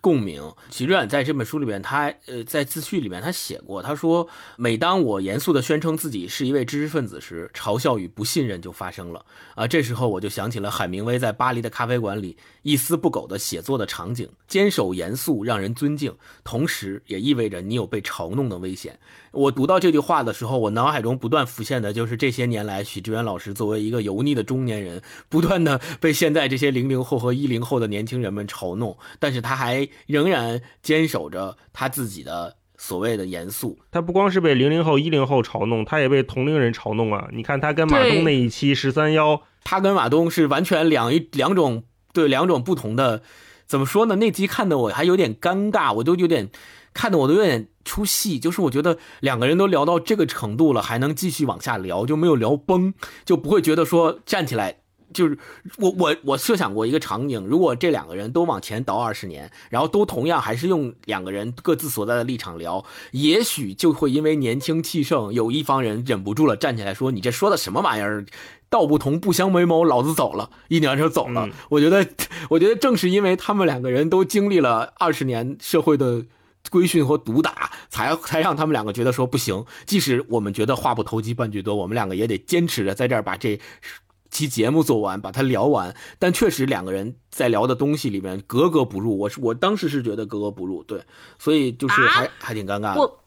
[0.00, 0.42] 共鸣。
[0.70, 9.24] 许志远在这本书里面，他呃在自序里面他写过，他说：“每当我严肃地宣称自己是一位知识分子时，嘲笑与不信任就发生了。
[9.54, 14.28] 啊，这时候我就想起了海明威在巴黎的咖啡馆里一丝不苟的写作的场景。
[14.46, 18.98] 坚守严肃让人尊敬，同时也意味着你有被嘲弄的危险。”
[19.30, 33.78] 我读到这句话的时候，我脑海中不断浮现的就是这些年来，许志远老师作为一个油腻的中年人，不断的被现在这些零零后和一零后的年轻人们嘲弄，但是他还仍然坚守着他自己的所谓的严肃。
[33.90, 37.28] 他不光是被零零后、一零后嘲弄，他也被同龄人嘲弄啊！
[37.32, 43.22] 你看他跟马东那一期十三幺，他跟马东是完全两一两种对两种不同的，
[43.66, 44.16] 怎么说呢？
[44.16, 46.50] 那集看的我还有点尴尬，我都有点。
[46.94, 52.92] 看的我都有点出戏，就是我觉得两个人都聊到这个程度了，还能继续往下聊，就没有聊崩，
[53.24, 54.78] 就不会觉得说站起来
[55.12, 55.38] 就是
[55.78, 68.24] 我我我设想过一个场景，如果这两个人都往前倒二十年，然后都同样还是用两个人各自所在的立场聊，也许就会因为年轻气盛，有一方人忍不住了，站起来说：“你这说的什么玩意儿？
[68.70, 71.48] 道不同不相为谋，老子走了。”一扭就走了。
[71.70, 72.06] 我觉得，
[72.50, 76.24] 我觉得正是因为他们两个人都经历了二十年社会的。
[76.70, 79.64] 规训和毒打，才才让他们两个觉得说不行。
[79.86, 83.58] 即使我们觉得话不投机半句多，我们两个也得坚持着在这儿把这
[84.30, 85.94] 期节目做完，把它聊完。
[86.18, 89.18] 但确实两个人在聊的东西里面格格不入。
[89.18, 91.02] 我是我当时是觉得格格不入，对，
[91.38, 92.96] 所以就是还还挺尴尬。
[92.96, 93.20] 我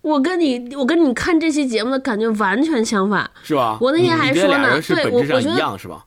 [0.00, 3.78] 我跟你我跟你看这期节目的感觉完全相反，是吧？
[3.80, 6.04] 我那天还说呢，对，我我觉得一样是吧？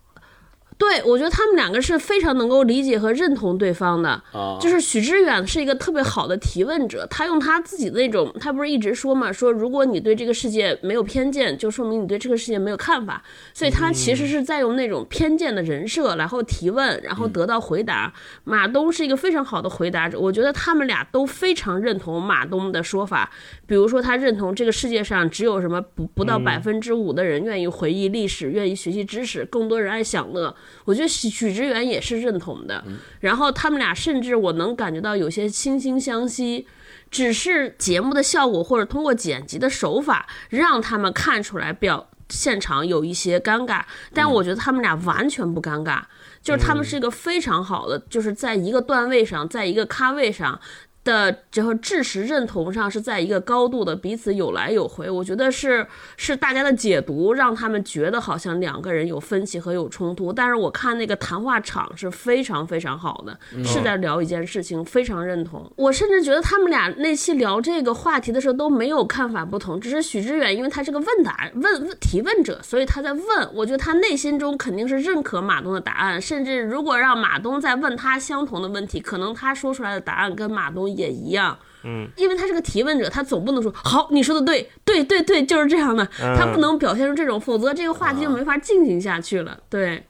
[0.82, 4.20] 对，我觉得他们两个是非常能够理解和认同对方的。
[4.60, 13.24] 就是许知远是一个特别好的提问者，他用他自己的那种，他不是一直说嘛，说如果你对这个世界没有偏见，就说明你对这个世界没有看法。
[13.54, 18.12] 所以他其实是在用那种偏见的人设，然后提问，然后得到回答。
[18.44, 23.30] 马东是一个非常好的回答者，我觉得他们俩都非常认同马东的说法。
[23.68, 30.56] 比如说，他认同这个世界上只有什么不不到百分之五的人愿意回忆历史，愿意学习知识，更多人爱享乐。
[30.86, 32.84] 我觉得许许知远也是认同的，
[33.20, 36.68] 然后他们俩甚至我能感觉到有些惺惺相惜，
[37.10, 46.02] 只是节目的效果或者通过剪辑的手法让他们看出来表现场有一些尴尬，但我觉得他们俩完全不尴尬，
[46.42, 50.60] 就是他们是一个非常好的，就是在一个段位上，在一个咖位上。
[51.04, 55.86] 的这个知识认同上是在一个高度的彼此有来有回，我觉得是
[56.16, 65.72] 是大家的解读让他们觉得好像两个人有分歧和有冲突，但是我看那个谈话场是非常非常好的，是在聊一件事情，非常认同。
[65.76, 73.26] 我甚至觉得他们俩那期聊这个话题的时候都没有看法不同，只是许知远因为他是个问答问提问者，所以他在问。
[73.56, 80.91] 我觉得他内心中肯定是认可马东的答案，甚至如果让马东再问他相同的问题，可能他说出来的答案跟马东。
[80.96, 86.06] 也一样，嗯，因为他是个提问者，他总不能说好，你说的对，对对对，就是这样的，
[86.38, 89.60] 他不能表现出这种，否则这个话题就没法进行下去了。
[89.70, 90.06] 对，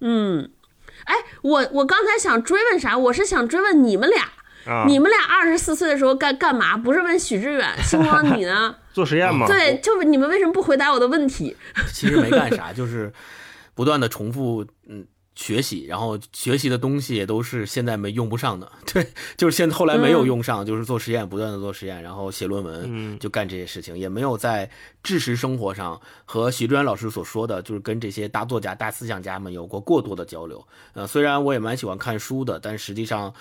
[0.00, 0.50] 嗯，
[1.04, 2.96] 哎，我我刚才想追问啥？
[2.96, 6.76] 我是想追问你们俩，你们俩二十四岁的时候干干嘛？
[6.76, 8.74] 不是问许志远，星光你呢？
[8.94, 9.46] 做实验吗？
[9.46, 11.56] 对，就是你们为什么不回答我的问题？
[11.92, 13.12] 其实没干啥，就是
[13.74, 15.04] 不断的重复，嗯。
[15.34, 24.70] 学习，然后学习的东西也都是现在没用不上的， 对，就是现后来没有用上，就是做实验，不断的做实验，然后写论文，就干这些事情，也没有在
[25.02, 30.64] 知识生活上和徐志远老师所说的，就是跟这些大作家、大思想家们有过过多的交流。
[30.92, 33.34] 呃，虽然我也蛮喜欢看书的，但实际上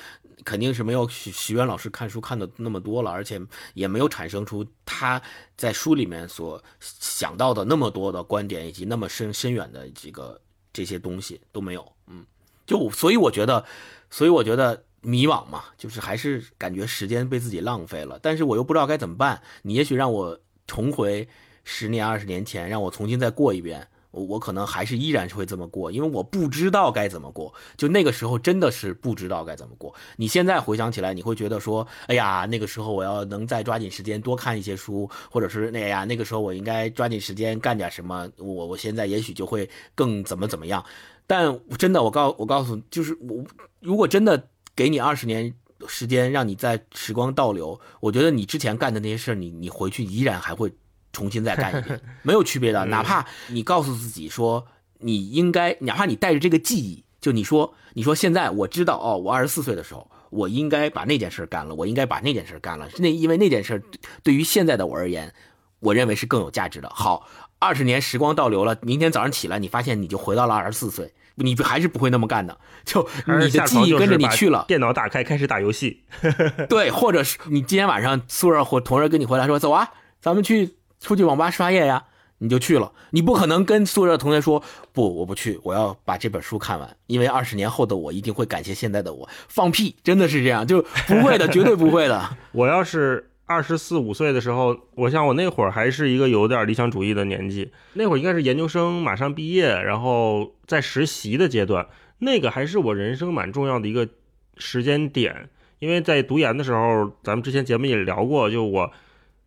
[0.43, 3.39] 肯定是没有徐徐渊老师看书看的那么多了，而且
[3.75, 5.21] 也没有产生出他
[5.55, 10.41] 在书里面所想到的那么多的观点以及那么深深远的这个。
[10.73, 12.25] 这些东西都没有，嗯，
[12.65, 13.63] 就所以我觉得，
[14.09, 19.41] 所以我觉得迷惘嘛，就是还是感觉时间被自己浪费了，但是我又不知道该怎么办。
[19.61, 21.27] 你也许让我重回
[21.63, 23.87] 十年、二十年前，让我重新再过一遍。
[24.13, 27.51] 我我可能还是依然是会这么过，因为我不知道该怎么过。
[27.75, 29.93] 就那个时候真的是不知道该怎么过。
[30.17, 38.29] 你现在回想起来，你会觉得说，哎呀，那个时候我要能再抓紧时间多看一些书，或者是那呀，那个时候我应该抓紧时间干点什么。
[38.37, 40.85] 我我现在也许就会更怎么怎么样。
[41.25, 43.43] 但真的，我告我告诉，就是我
[43.79, 45.51] 如果真的给你二十年
[45.87, 50.71] 时间，让你在时光倒流，我觉得你之前干的那些事儿，你你回去依然还会。
[51.13, 52.83] 重新再干一遍， 没有区别的。
[52.85, 62.89] 哪怕你告诉自己说，你应该，哪怕你带着这个记忆，就你说，你说现在我知道哦，我二十四岁的时候，我应该把那件事干了，我应该把那件事干了。
[62.97, 63.81] 那因为那件事
[64.23, 65.31] 对于现在的我而言，
[65.79, 66.89] 我认为是更有价值的。
[66.89, 67.27] 好，
[67.59, 72.57] 二十年时光倒流了，明天早上起来，你发现你就回到了二十四岁，你还是不会那么干的。
[72.83, 76.03] 就你的记忆跟着你去了，电脑打开开始打游戏。
[76.67, 80.77] 对，或者是你今天晚上宿舍或同事跟你回来说，走啊，咱们去。
[81.03, 82.05] 出去网吧刷夜呀，
[82.37, 82.93] 你就去了。
[83.11, 84.63] 你不可能跟宿舍同学说
[84.93, 89.29] 不，我不去，我要把这本书看完，因为二十年后的我一定会感谢现在的我。
[89.49, 92.37] 放屁，真的是这样，就不会的，绝对不会的。
[92.53, 101.85] 我要是二十四五岁的时候，我想我那会儿还是一个有点理想主义的年纪，那会儿应该是研究生马上毕业，然后在实习的阶段，
[102.19, 104.07] 那个还是我人生蛮重要的一个
[104.57, 108.91] 时间点，因为在读研的时候，咱们之前节目也聊过，就我。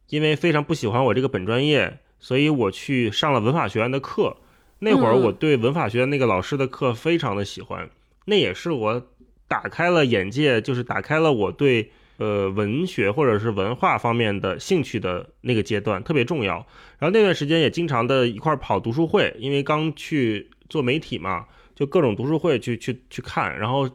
[0.09, 4.37] 因为非常不喜欢我这个本专业，所以我去上了文法学院的课。
[4.79, 7.88] 那会儿我对文法学院那个老师的课非常的喜欢，
[8.27, 9.07] 那也是我
[9.49, 16.57] 打开了眼界，就是打开了我对呃文学或者是文化方面的兴趣的那个阶段，特别重要。
[16.99, 23.59] 然后那段时间也经常的一块跑读书会，因为刚去做媒体嘛，就各种读书会去去去看。
[23.59, 23.88] 然后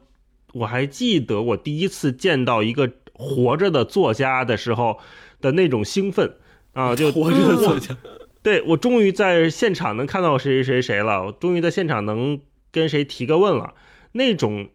[0.54, 4.98] 我还记得我第一次见到一个活着的作家的时候。
[5.42, 6.36] 的那种兴奋
[6.74, 7.98] 啊，就 活着作家，
[8.44, 12.40] 对我终于在现场能看到谁谁谁谁了，我终于在现场能
[12.72, 13.74] 跟谁提个问了，
[14.14, 14.70] 那种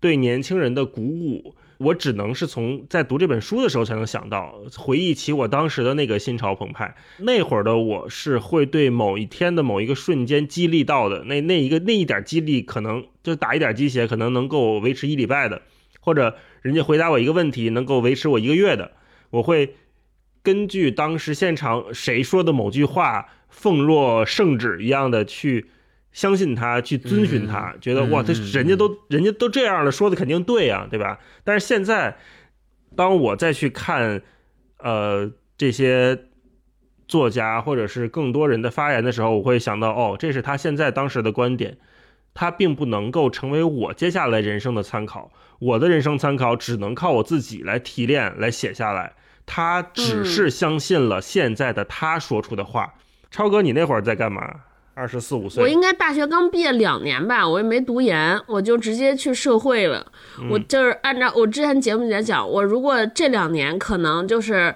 [0.00, 15.62] 对年轻人的鼓舞，我只能是从在读这本书的时候才能想到，回忆起我当时的那个心潮澎湃，那会儿的我是会对某一天的某一个瞬间激励到的，那那一个那一点激励可能就打一点鸡血，可能能够维持一礼拜的，
[16.00, 18.92] 或者人家回答我一个问题能够维持我一个月的，
[19.30, 19.74] 我会。
[20.48, 25.66] 根据当时现场谁说的某句话，奉若圣旨一样的去
[26.10, 31.18] 相信他，去遵循他，觉得哇，他人家都人家都这样了，说的肯定对呀，对吧？
[31.44, 32.16] 但是现在，
[32.96, 34.22] 当我再去看，
[34.78, 36.18] 呃，这些
[37.06, 41.76] 作家或者是更多人的发言的时候，我会想到，哦，这是他现在当时的观点，
[42.32, 49.12] 他并不能够成为我接下来人生的参考，我的人生参考只能靠我自己来提炼来写下来。
[49.48, 52.94] 他只是相信了现在的他说出的话。
[53.30, 54.42] 超哥，你那会儿在干嘛？
[54.94, 60.04] 二十四五岁，我应该大学刚毕业两年吧，我也没读研，我就直接去社会了。
[60.50, 64.74] 我就是按照我之前节目里讲，我如果这两年可能就是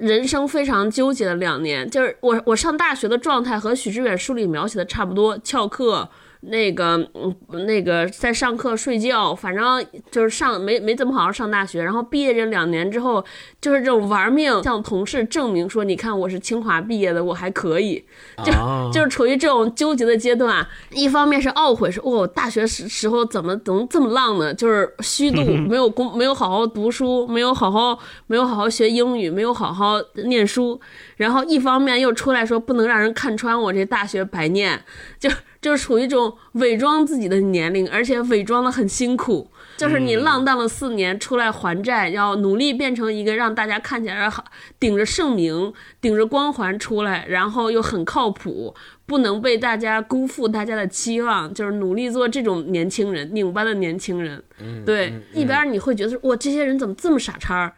[0.00, 6.08] 人生非常纠结的两年，就是我我上大学的状态和许知远书里描写的差不多，翘课。
[6.46, 7.34] 那个，嗯，
[7.66, 11.82] 那个在上课睡觉，反正就是上没没怎么好好上大学。
[11.82, 13.24] 然后毕业这两年之后，
[13.60, 18.04] 就是这种玩命向同事证明说，你看我是清华毕业的，我还可以，
[18.44, 18.52] 就
[18.92, 20.66] 就是处于这种纠结的阶段。
[20.90, 24.52] 一方面是懊悔，说哦，大学时时候怎么怎么这么浪呢？
[24.52, 30.80] 就是虚度， 没有工，没有好好读书，没有好好没有好好学英语，没有好好念书。
[31.16, 34.84] 然后一方面又出来说，不能让人看穿我这大学白念，
[35.18, 35.30] 就。
[35.64, 39.50] 就是处于一种伪装自己的年龄，而且伪装的很辛苦。
[39.78, 44.44] 就是你浪荡了四年，出来还债，要努力变成一个让大家看起来好，
[44.78, 48.74] 顶着盛名、顶着光环出来，然后又很靠谱，
[49.06, 51.52] 不能被大家辜负大家的期望。
[51.54, 54.44] 就是努力做这种年轻人，拧巴的年轻人。
[54.84, 57.72] 对，一边你会觉得哇，这些人怎么这么傻叉？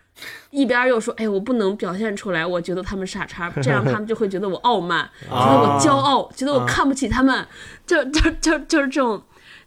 [0.50, 7.46] 一边又说，哎，我不能表现出来，我觉得他们傻叉，这样他们就会觉得我傲慢， 觉得我骄傲，觉得我看不起他们，
[7.86, 9.22] 就就就就是这种，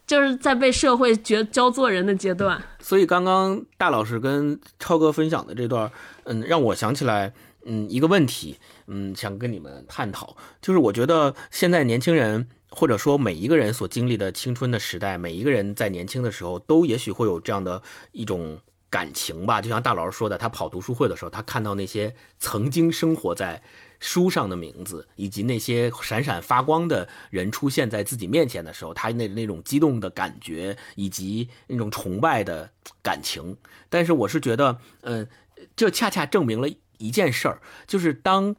[0.08, 2.62] 就是在被社会觉教做人的阶段。
[2.80, 5.92] 所以刚刚大老师跟超哥分享的这段，
[6.24, 7.32] 嗯，让我想起来，
[7.66, 18.60] 嗯，一个问题，嗯，想跟你们探讨，就是我觉得现在年轻人，或者说每一个人所经历的青春的时代，每一个人在年轻的时候，都也许会有这样的一种。
[18.90, 23.62] 感情吧，就像大老师说的，他跑读书会的时候，他看到那些曾经生活在
[24.00, 32.72] 书上的名字，以及那些闪闪发光的人出现在自己面前的时候，他那那种激动的感觉，以及那种崇拜的
[33.04, 33.56] 感情。
[33.90, 35.28] 但是我是觉得，嗯，
[35.76, 36.68] 这恰恰证明了
[36.98, 38.56] 一件事儿，就是当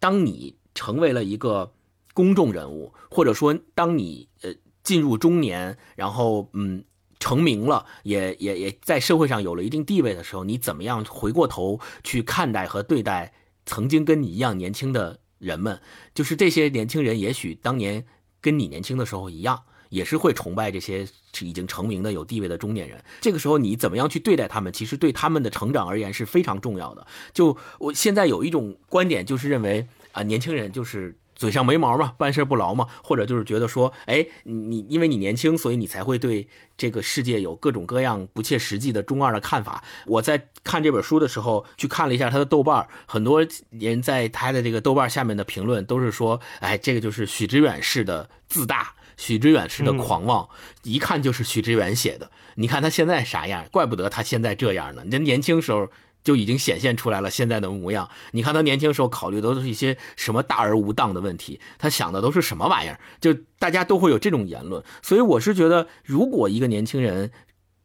[0.00, 1.72] 当你成为了一个
[2.12, 4.52] 公众人物，或者说当你呃
[4.82, 6.84] 进入中年，然后嗯。
[7.24, 13.32] 成名了，也也也在社会上有了一定地位的时候，你怎么样回过头去看待和对待
[13.64, 15.80] 曾经跟你一样年轻的人们？
[16.12, 18.04] 就是这些年轻人，也许当年
[18.42, 21.08] 跟你年轻的时候一样，也是会崇拜这些
[21.40, 23.02] 已经成名的有地位的中年人。
[23.22, 24.70] 这个时候，你怎么样去对待他们？
[24.70, 27.06] 其实对他们的成长而言是非常重要的。
[27.32, 31.16] 就我现在有一种观点，就是认为啊，年轻人就是。
[31.34, 39.82] 嘴上没毛嘛，办事不牢嘛，或者就是觉得说，哎，你因为你年轻，所以你才会对这个世界有各种各样不切实际的中二的看法。
[40.06, 50.48] 我在看这本书的时候，去看了一下他的豆瓣，很多人在他的这个豆瓣下面的评论都是说，哎，这个就是许知远式的自大，许知远式的狂妄，
[50.82, 52.30] 一看就是许知远写的。
[52.54, 55.04] 你看他现在啥样，怪不得他现在这样呢。
[55.10, 55.88] 人年轻时候。
[56.24, 58.10] 就已经显现出来了现在的模样。
[58.32, 62.98] 你看他年轻时候考虑的都是一些什么大而无当的问题，他想的都是什么玩意儿？
[63.20, 64.82] 就大家都会有这种言论。
[65.02, 67.30] 所以我是觉得，如果一个年轻人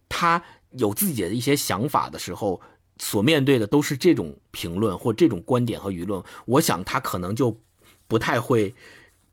[0.08, 2.62] 他有自己的一些想法的时候，
[2.98, 7.62] 所面对的都是这种评论或这种观点和舆论，我想他可能就
[8.08, 8.74] 不太会。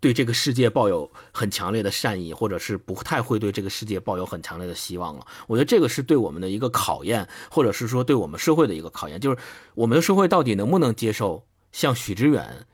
[0.06, 5.26] 对这个世界抱有很强烈的善意，或者是不太会对这个世界抱有很强烈的希望了。
[5.48, 9.36] 我觉得这个是对我们的一个考验，或者是说对我们社会的一个考验，就是
[9.74, 12.64] 我们的社会到底能不能接受像许知远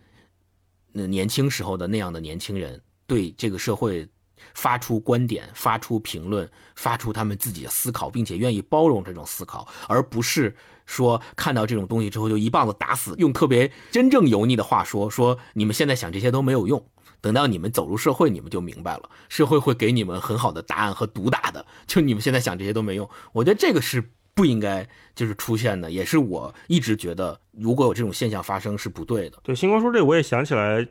[0.92, 4.06] 那年轻时候的那样的年轻人对这个社会
[4.52, 10.54] 发出观点、发出评论、发出他们自己的思考，并且愿意包容这种思考，而不是
[10.86, 13.14] 说看到这种东西之后就一棒子打死。
[13.18, 16.84] 用特别真正油腻的话说，说你们现在想这些都没有用。
[17.20, 21.64] 等到你们走入社会，你们就明白了，社会会给你们很好的答案和毒打的。
[21.86, 24.02] 就你们现在想这些都没用，我觉得这个是
[24.34, 29.38] 不应该就是出现的，也是我一直觉得如果有这种现象发生是不对的。
[29.44, 30.84] 对，星光说这我也想起来，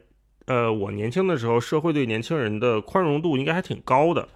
[0.46, 4.30] 呃，我年轻的时候，社会对年轻人的宽容度应该还挺高的。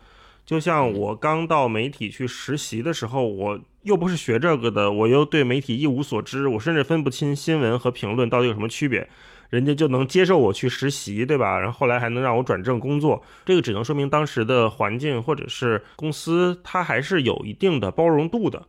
[0.46, 9.10] 就像我刚到媒体去实习的时候，我又不是学这个的，我又对媒体一无所知，我甚至分不清新闻和评论到底有什么区别。
[9.52, 11.58] 人家就能接受我去实习，对吧？
[11.60, 18.68] 然后后来还能让我转正工作，这个只能说明当时的环境或者是公司，它还是有一定的包容度的。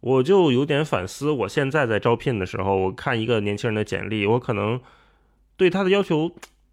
[0.00, 4.78] 我就有点反思，我现在在招聘的时候，我看一个年轻人的简历，我可能
[5.56, 6.30] 对他的要求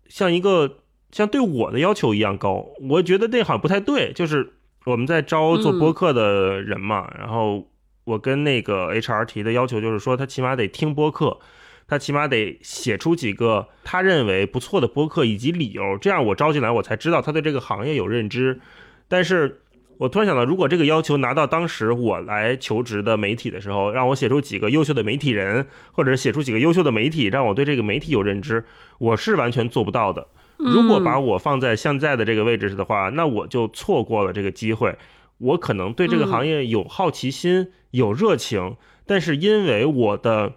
[0.07, 0.79] 像一个
[1.15, 2.67] 像对我的要求一样高。
[2.89, 4.51] 我觉得那好像不太对，就是
[4.83, 7.69] 我们在招做播客的人嘛，然后
[8.03, 11.39] 我跟那个 HR 提的要求就是说，他起码得听播客，
[11.87, 18.59] 他起码得写出几个他认为不错的播客以及理由，这样我招进来我才知道他对这个行业有认知。
[19.07, 19.61] 但是。
[19.97, 28.65] 我突然想到，如果这个要求拿到当时我来求职的媒体的时候，让我写出几个优秀的媒体人，或者写出几个优秀的媒体，让我对这个媒体有认知，
[28.97, 30.27] 我是完全做不到的。
[30.57, 34.97] 如果把我放在现在的这个位置的话，那我就错过了这个机会。
[35.37, 40.53] 我可能对这个行业有好奇心、有热情，但是因为我的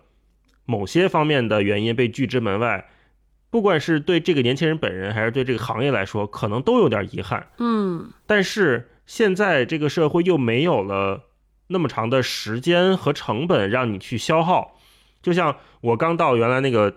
[0.65, 2.89] 某些方面的原因被拒之门外，
[3.51, 7.49] 不管是对这个年轻人本人，还是对这个行业来说，可能都有点遗憾。
[7.59, 8.91] 嗯，但是。
[9.09, 11.31] 现在这个社会又没有了
[11.69, 14.77] 那么长的时间和成本让你去消耗，
[15.23, 16.95] 就像我刚到原来那个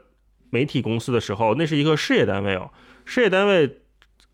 [0.50, 2.70] 媒体公司的时候，那是一个事业单位哦。
[3.12, 3.80] 事业单位，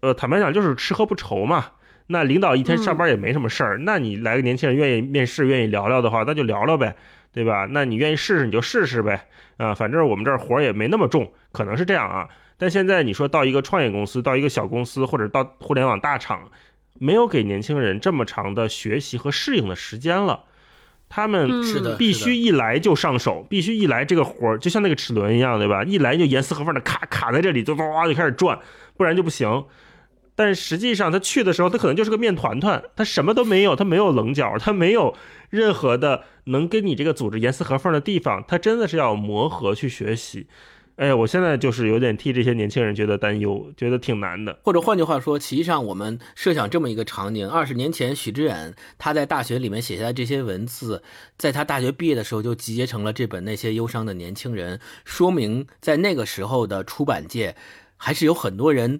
[0.02, 1.66] 呃，坦白讲就是吃喝不愁嘛。
[2.06, 6.96] 那领导一天上班也没什么事儿，那你来个年轻人愿意面试、愿意聊聊的话，那就聊聊呗，
[7.34, 7.68] 对吧？
[7.72, 9.26] 那你愿意试试你就试试呗，
[9.58, 12.30] 啊，反正我们这儿活儿也没那么重，可能是这样啊。
[12.56, 16.52] 但现在你说到一个创业公司，到一个小公司，或者到互联网大厂。
[17.00, 20.44] 没有给年轻人这么长的学习和适应的时间了，
[21.10, 25.84] 他们是的，必须一来就上手，必须一来这个活儿就像那个齿轮一样，对吧？
[25.84, 28.60] 一来就严丝合缝的卡卡在这里，就哇哇就开始转，
[28.98, 29.66] 不然就不行。
[30.36, 35.16] 但实际上他去的时候，他可能就是个面团团，他什么都没有，他没有棱角，他没有
[35.50, 40.46] 任何的能跟你这个组织严丝合缝的地方，他真的是要磨合去学习。
[40.98, 44.60] 哎，我现在就是有点替这些年轻人觉得担忧，觉得挺难的。
[44.64, 51.04] 或者换句话说，实际上我们设想这么一个场景：二十年前，许知远他在大学里面写下的这些文字，
[51.38, 57.56] 在他大学毕业的时候就集结成了这本《那些忧伤的年轻人》，说明在那个时候的出版界，
[57.96, 59.00] 还是有很多人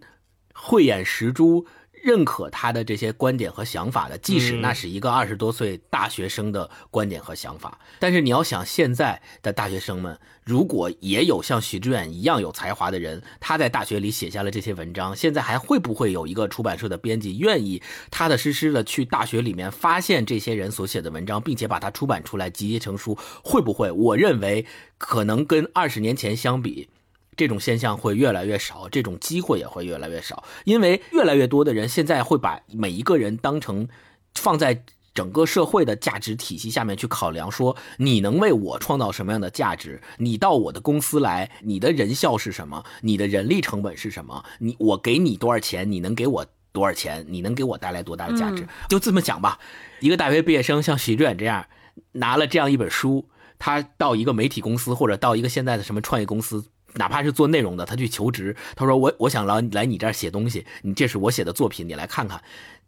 [0.54, 1.66] 慧眼识珠。
[2.04, 7.80] 认可他的这些观点和想法的，即使那是一个二十多岁大学生的观点和想法。
[8.00, 23.18] 但是你要想，现在的大学生们如果也有像许志远一样有才华的人，他在大学里写下了这些文章，现在还会不会有一个出版社的编辑愿意踏踏实实的去大学里面发现这些人所写的文章，并且把它出版出来集结成书？
[23.44, 23.92] 会不会？
[23.92, 24.66] 我认为
[24.98, 26.90] 可能跟二十年前相比。
[27.38, 33.88] 这种现象会越来越少，这种机会也会越来越少，因为越来越多的人现在会把每一个人当成
[34.34, 34.84] 放在
[35.14, 40.02] 整个社会的价值体系下面去考量，说你能为我创造什么样的价值？
[40.18, 42.84] 你到我的公司来，你的人效是什么？
[43.02, 44.44] 你的人力成本是什么？
[44.60, 45.92] 你我给你多少钱？
[45.92, 47.26] 你能给我多少钱？
[47.30, 48.68] 你能给我带来多大的价值？
[48.90, 49.60] 就这么讲吧，
[50.02, 51.66] 一个大学毕业生像徐志远这样
[52.12, 53.28] 拿了这样一本书，
[53.58, 56.66] 他到一个媒体公司或者到一个现在的什么创业公司。
[56.98, 62.42] 哪怕是做内容的，他去求职，他说我我想来来你这儿写东西，你这是我写的作品，你来看看。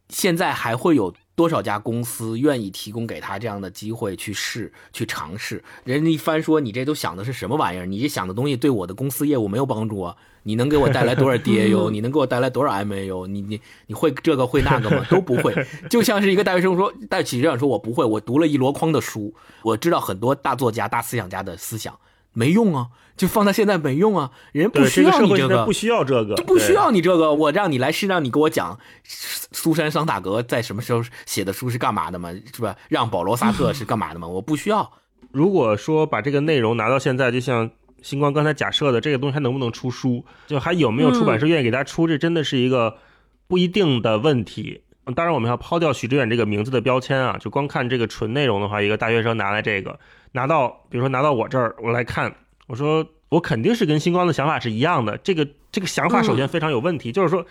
[0.10, 5.64] 现在还会有多少家公司愿意提供给他这样的机会去试、去尝试？
[5.84, 7.86] 人家一翻说你这都想的是什么玩意儿？
[7.86, 10.16] 你这想的东西对我的公司业务没有帮助啊！
[10.42, 11.92] 你能给我带来多少 DAU？
[11.92, 13.28] 你能给我带来多少 MAU？
[13.28, 15.06] 你你你会这个会那个吗？
[15.12, 15.54] 都不会。
[15.92, 21.96] 就像是一个大学生说，戴启这样说，我不会，我读了一箩筐的书，我知道很多大作家、大思想家的思想。
[22.34, 27.34] 没用啊，就放到现在没用啊，人不需要你这个，不需要这个，就不需要你这个。
[27.34, 32.32] 我让你来是让你给我讲苏珊桑塔格在什么时候写的书是干嘛的嘛？
[32.56, 32.76] 是吧？
[32.88, 34.28] 让保罗萨特是干嘛的嘛？
[34.28, 34.92] 我不需要。
[35.32, 37.70] 如果说把这个内容拿到现在，就像
[38.02, 40.24] 星光刚才假设的，这个东西还能不能出书？
[40.48, 42.08] 就还有没有出版社愿意给他出？
[42.08, 42.98] 这真的是一个
[43.48, 44.82] 不一定的问题。
[45.16, 50.00] 当然，我们要抛掉许知远这个名字的标签啊，就光看这个纯内容的话，一个大学生拿来这个。
[50.32, 52.34] 拿到，比如说拿到我这儿，我来看，
[52.68, 55.18] 我说我肯定是跟星光的想法是一样的。
[55.18, 57.46] 这个这个想法首先非常有问题，就是说，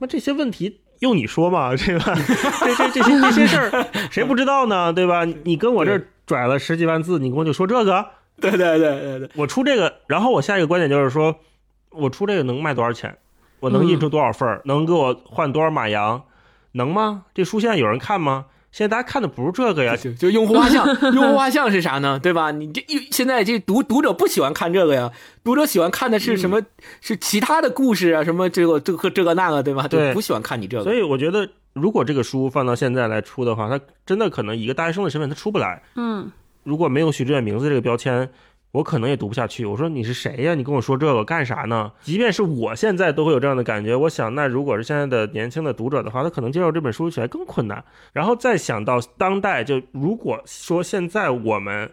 [0.00, 1.74] 那这些问题用你说吗？
[1.76, 2.00] 这个？
[2.00, 5.24] 这这这些这些事儿谁不知道呢，对吧？
[5.44, 8.06] 你跟我这儿拽了十几万字，你跟我就说这个？
[8.40, 11.34] 对对对对对，我出这个，然后我下一个观点就是说，
[11.90, 13.16] 我出这个能卖多少钱？
[13.60, 14.60] 我能印出多少份儿？
[14.66, 16.22] 能给我换多少马洋？
[16.72, 17.24] 能吗？
[17.34, 18.44] 这书现在有人看吗？
[18.76, 22.20] 现在大家看的不是这个呀， 就就用户画像， 用户画像是啥呢？
[22.22, 22.50] 对吧？
[22.50, 25.10] 你这现在这读读者不喜欢看这个呀，
[25.42, 26.60] 读者喜欢看的是什么？
[27.00, 29.88] 是其他的故事啊，什么这个这个这个那个，对吧？
[29.88, 30.84] 对，不喜欢看你这个。
[30.84, 35.82] 所以我觉得，如果这个书放到现在来出的话，它真的可能一个大学生的身份，它出不来。
[35.94, 36.30] 嗯，
[36.62, 38.28] 如果没有许志远名字这个标签。
[38.76, 39.64] 我可能也读不下去。
[39.64, 40.54] 我说你是谁呀？
[40.54, 41.90] 你跟我说这个干啥呢？
[42.02, 43.96] 即便是我现在都会有这样的感觉。
[43.96, 47.82] 我想，那如果是现在的年轻的读者的话，他可能接受这本书起来更困难。
[48.12, 51.90] 然后再想到当代，就如果说现在我们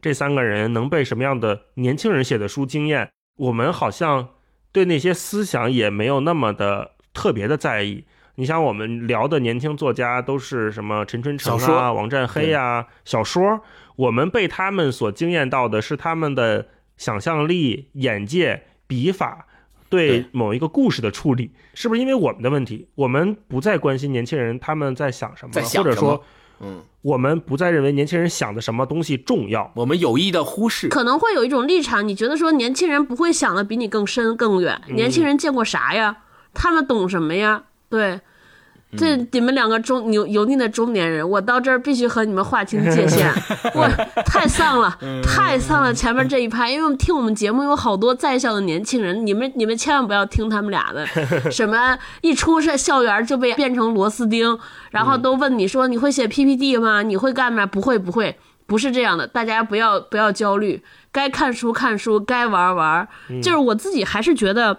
[0.00, 4.28] 这三个人能被什么样的年轻人写的书惊艳，我们好像。
[4.70, 8.04] 对那些思想也没有那么的特别的在意。
[8.38, 13.60] 你想，我们聊的年轻作家都是什么陈春成啊、王占黑呀，小说，
[13.96, 19.48] 我们被他们所惊艳到的是他们的想象力、眼界、笔法，
[19.88, 22.86] 对某一个故事的处理，是不是因为我们的问题？
[22.94, 26.22] 我们不再关心年轻人他们在想什么，或者说，
[26.60, 36.18] 嗯，我们不再认为年轻人想的什么东西重要，我们有意的忽视，可能会有一种立场，你觉得说年轻人不会想的比你更深更远，年轻人见过啥呀？
[36.54, 37.64] 他们懂什么呀？
[37.88, 38.20] 对。
[38.96, 43.30] 这你们两个中油油腻的中年人，我到这儿必须和你们划清界限。
[43.76, 43.86] 我
[44.24, 45.92] 太丧了，太丧了！
[45.92, 51.06] 前面这一排，因为我们听我们节目有好多在校的年轻人，你们你们千万不要听他们俩的，
[51.52, 54.58] 什么一出是校园就被变成螺丝钉，
[54.90, 57.02] 然后都问你说你会写 PPT 吗？
[57.02, 57.66] 你会干吗？
[57.66, 60.82] 不会不会，不是这样的，大家不要不要焦虑，
[61.12, 63.06] 该看书看书，该玩玩。
[63.42, 64.78] 就是我自己还是觉得。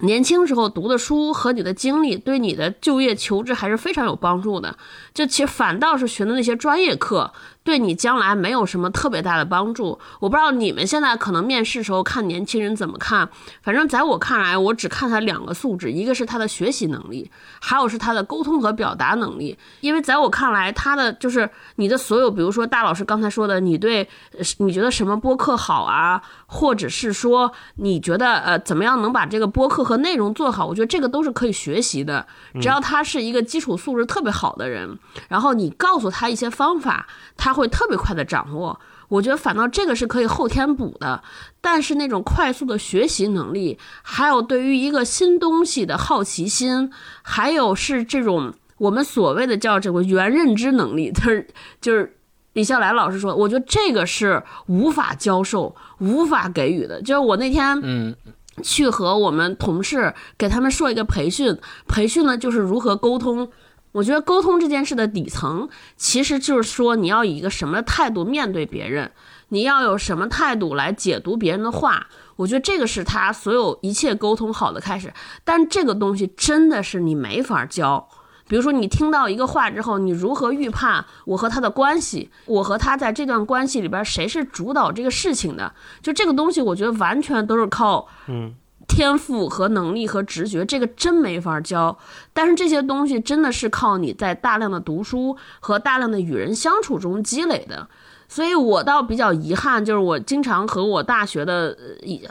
[0.00, 4.76] 年轻时候读的书和你的经历，对你的就业求职还是非常有帮助的。
[5.12, 7.32] 就其实反倒是学的那些专业课。
[7.68, 9.98] 对你将来没有什么特别大的帮助。
[10.20, 13.28] 我不知道你们现在可能面试时候看年轻人怎么看，
[13.60, 19.58] 反正在我看来，我只看他两个素质，一个是他的学习能力，还有是他的沟通和表达能力。
[19.82, 24.08] 因为在我看来，他的就是你的所有，比如说大老师刚才说的，你对
[24.56, 32.26] 你觉得什么播客好啊，或者是说你觉得呃怎么样能把这个播客和内容做好，我觉得这个都是可以学习的。
[32.62, 34.98] 只要他是一个基础素质特别好的人，
[35.28, 37.06] 然后你告诉他一些方法，
[37.36, 37.57] 他。
[37.58, 38.78] 会特别快的掌握，
[39.08, 41.22] 我觉得反倒这个是可以后天补的。
[41.60, 46.90] 但是那种快速的学习能力，还有对于一个新东西的好奇心，
[47.22, 51.46] 还有是这种我们所谓的叫这个原认知能力，就是
[51.80, 52.16] 就是
[52.52, 57.02] 李笑来老师说，我觉得这个是无法教授、无法给予的。
[57.02, 58.14] 就是我那天嗯
[58.62, 63.50] 去和我们同事给他们说一个培训，培训呢就是如何沟通。
[63.92, 69.10] 我觉得沟通这件事的底层，其实就是说你要以一个什么态度面对别人，
[69.48, 72.06] 你要有什么态度来解读别人的话。
[72.36, 75.12] 我觉得这个是他所有一切沟通好的开始。
[75.42, 78.08] 但这个东西真的是你没法教。
[78.46, 82.30] 比如说你听到一个话之后，你如何预判我和他的关系？
[82.46, 85.74] 我和他在这段关系里边谁是主导这个事情的？
[86.00, 88.54] 就这个东西，我觉得完全都是靠嗯。
[88.88, 91.96] 天赋和能力和直觉，这个真没法教。
[92.32, 97.86] 但是这些东西真的是靠你在大量的读书和大量的与人相处中积累的。
[98.30, 101.74] 所以我倒比较遗憾，就是我经常和我大学的，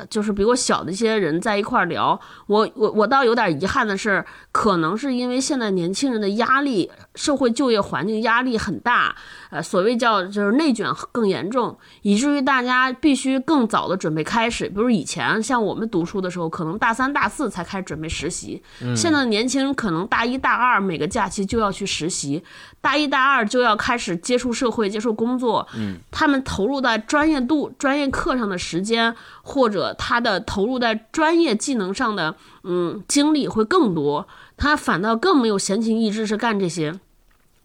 [0.08, 2.20] 就是比我小的一些人在一块儿聊。
[2.46, 9.16] 我我我倒有点遗憾的是，可能是因为现在年轻人的压力，社会就业环境压力很大，
[9.50, 14.68] 呃，所谓叫就是内卷更严重，以至于大家必须更早的准备开始。
[14.68, 18.62] 比如以前像我们读书的时候，可能大三大四才开始准备实习，
[18.96, 22.44] 现在的年轻人可能大一大二每个假期就要去实习。
[22.82, 36.98] 大一、大二就要开始接触社会、接触工作，嗯，他们投入在专业度、专业课上的时间，或者他的投入在专业技能上的，嗯，精力会更多，他反倒更没有闲情逸致是干这些，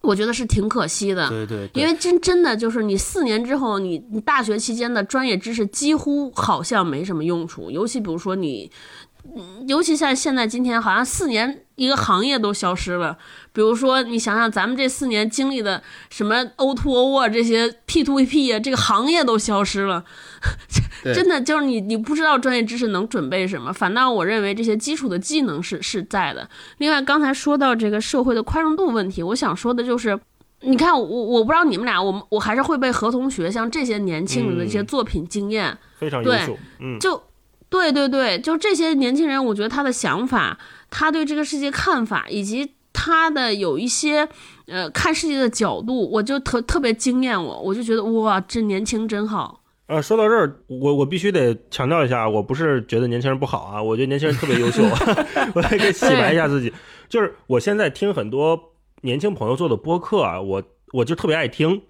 [0.03, 1.27] 我觉得是挺可惜的。
[1.29, 8.71] 对对，因为真真的就是你四年之后，你你大学期间的专业知识几乎好像没什么用处，尤其比如说你。
[9.67, 13.17] 尤其像现在今天，好像四年一个行业都消失了。
[13.51, 20.03] 比如说，你想想咱们这四年经历的什么 O to O 啊，这些 P to P 啊，这个行业都消失了。
[21.03, 23.73] 真的就是你，你不知道专业知识能准备什么。
[23.73, 26.49] 反倒我认为这些基础的技能是是在的。
[26.77, 30.17] 另外，刚才说到这个社会的宽容度问题，我想说的就是，
[30.61, 36.57] 你看我我不知道你们俩，我们我还是会被何同学像这些年轻人的一些作品惊艳，非常优秀。
[36.79, 37.21] 嗯，就。
[37.69, 40.55] 对对对，就这些年轻人，我觉得他的想法，
[40.95, 44.29] 他对这个世界看法，以及他的有一些
[44.67, 49.63] 呃看世界的角度，我就特特别惊艳我，我就觉得哇，这年轻真好。
[49.87, 54.83] 呃，说到这儿，我我必须得强调一下，我不是觉得年轻人不好啊，我觉得年轻人特别优秀，
[55.55, 56.71] 我来给洗白一下自己。
[57.09, 58.57] 就是我现在听很多
[59.01, 60.63] 年轻朋友做的播客啊，我
[60.93, 61.81] 我就特别爱听。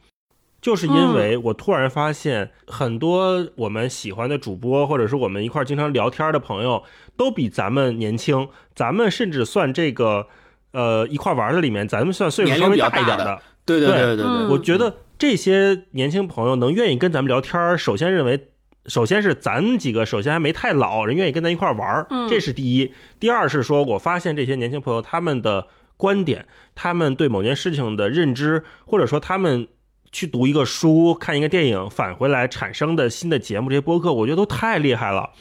[0.63, 6.81] 就是因为我突然发现，很多我们喜欢的主播，或者是我们一块经常聊天的朋友，
[7.17, 8.47] 都比咱们年轻。
[8.73, 10.25] 咱们甚至算这个，
[10.71, 13.41] 呃，一块玩的里面，咱们算岁数稍微大一点的。
[13.65, 18.47] 对对对对对，我觉得这些年轻朋友能愿意跟咱们聊天，首先认为，
[18.85, 22.93] 首先是咱几个首先还没太老，人愿意跟咱一块玩，这是第一。
[23.19, 29.67] 第二是说，我发现这些年轻朋友他们的观点，他们对某件事情的认知，或者说他们。
[30.13, 35.31] 去读一个书、看一个电影，返回来产生的新的节目，这些播客，我觉得都太厉害了。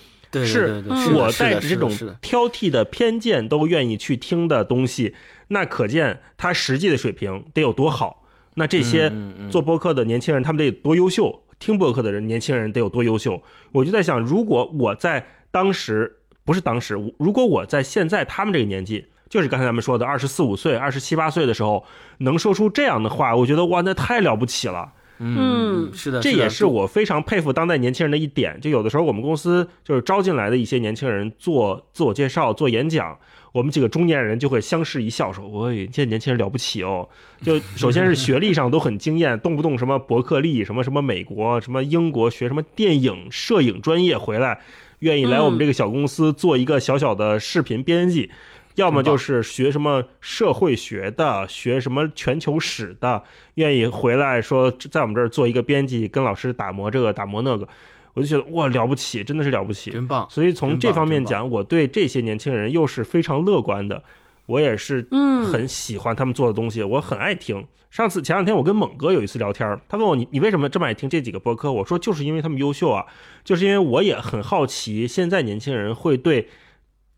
[0.46, 0.82] 是
[1.14, 1.92] 我带着这种
[2.22, 5.14] 挑剔的偏见都愿意去听的东西，
[5.48, 8.24] 那可见他实际的水平得有多好。
[8.54, 9.12] 那这些
[9.50, 13.42] 做播客的年轻人，他们得多优秀；听播客的人，年轻人得有多优秀。
[13.72, 21.82] 我就在想，如果我在当时不是当时，如果我在现在他们这个年纪，就是刚才咱们说的二十四五岁、二十七八岁的时候，
[22.18, 24.92] 能说出这样的话，我觉得哇，那太了不起了。
[25.20, 28.60] 嗯，是的，这也是我非常佩服当代年轻人的一点。
[28.60, 33.16] 就有的时候我们公司就是招进来的一些年轻人做自我介绍、做演讲，
[33.52, 37.08] 我们几个中年人就会相视一笑，说：“喂，这年轻人了不起哦！”
[37.40, 44.60] 就首先是学历上都很惊艳，动不动什么伯克利、什么什么美国、什么英国学什么电影摄影专业回来，
[44.98, 48.30] 愿意来我们这个小公司做一个小小的视频编辑。
[48.76, 53.22] 要么就是学什么社会学的，学什么全球史的，
[53.56, 57.68] 愿意回来说在我们这儿做一个编辑，跟老师打磨这个打磨那个，
[58.14, 60.26] 我就觉得哇了不起，真的是了不起，真棒。
[60.30, 64.02] 所以从这方面讲，我对这些年轻人又是非常乐观的，
[64.46, 67.66] 我也是嗯很喜欢他们做的东西，我很爱听。
[67.90, 71.70] 上次前两天我跟猛哥有一次聊天，他问我你你为什么这么爱听这几个播客？
[71.70, 73.04] 我说就是因为他们优秀啊，
[73.44, 76.48] 就是因为我也很好奇现在年轻人会对。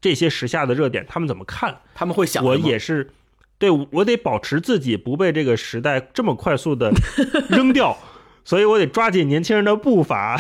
[0.04, 1.80] 这些时下的热点，他们怎么看？
[1.94, 3.08] 他们会想，我也是，
[3.56, 6.92] 对我得保持自己不被这个时代这么快速的
[7.48, 7.96] 扔掉，
[8.44, 10.38] 所以我得抓紧年轻人的步伐。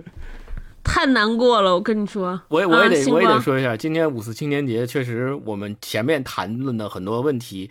[0.84, 7.70] 太难过了，我跟你说，我也我也得我也得说一下，今天五四青年节，确实我们前面谈论的很多问题，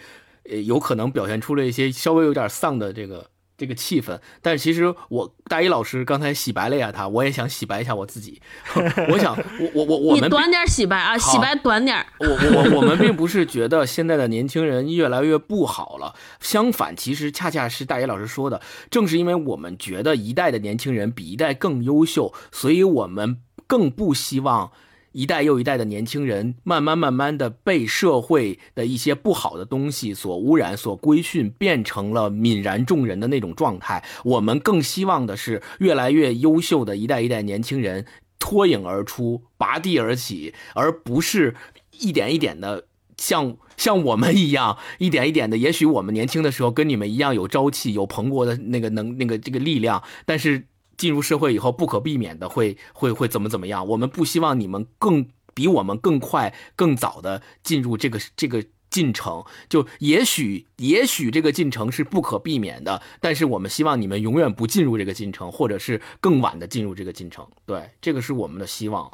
[0.50, 3.28] 呃，有可能表现出了一些稍微有点丧的这个。
[3.64, 8.42] 这个气氛，但其实我大一老师刚才洗白了一下，他我也想洗白一下我自己。
[9.10, 12.06] 我想，我我我我们短点洗白啊，洗白短点。
[12.20, 18.60] 我我我们并不是觉得现在的年轻人越来越不好了，相反，其实恰恰是大一老师说的，
[18.92, 24.74] 正是因为我们觉得一代的年轻人比一代更优秀，所以我们更不希望。
[25.14, 34.04] 一代又一代的年轻人，慢慢慢慢的被社会的一些不好的东西所污染、所规训，变成了泯然众人的那种状态。
[34.26, 38.06] 我们更希望的是，越来越优秀的一代一代年轻人
[38.40, 41.56] 脱颖而出、拔地而起，而不是
[42.00, 42.86] 一点一点的
[43.18, 45.58] 像像我们一样，一点一点的。
[45.58, 50.66] 也许我们年轻的时候跟你们一样有朝气、有蓬勃的那个能、那个这个力量，但是。
[50.98, 53.88] 进入社会以后，不可避免的会会会怎么怎么样？
[53.88, 59.44] 我们不希望你们更比我们更快、更早的进入这个这个进程。
[59.68, 67.48] 就也许也许这个进程是不可避免的，但是我们希望你们永远不进入这个进程，或者是更晚的进入这个进程。
[67.66, 69.12] 对，这个是我们的希望。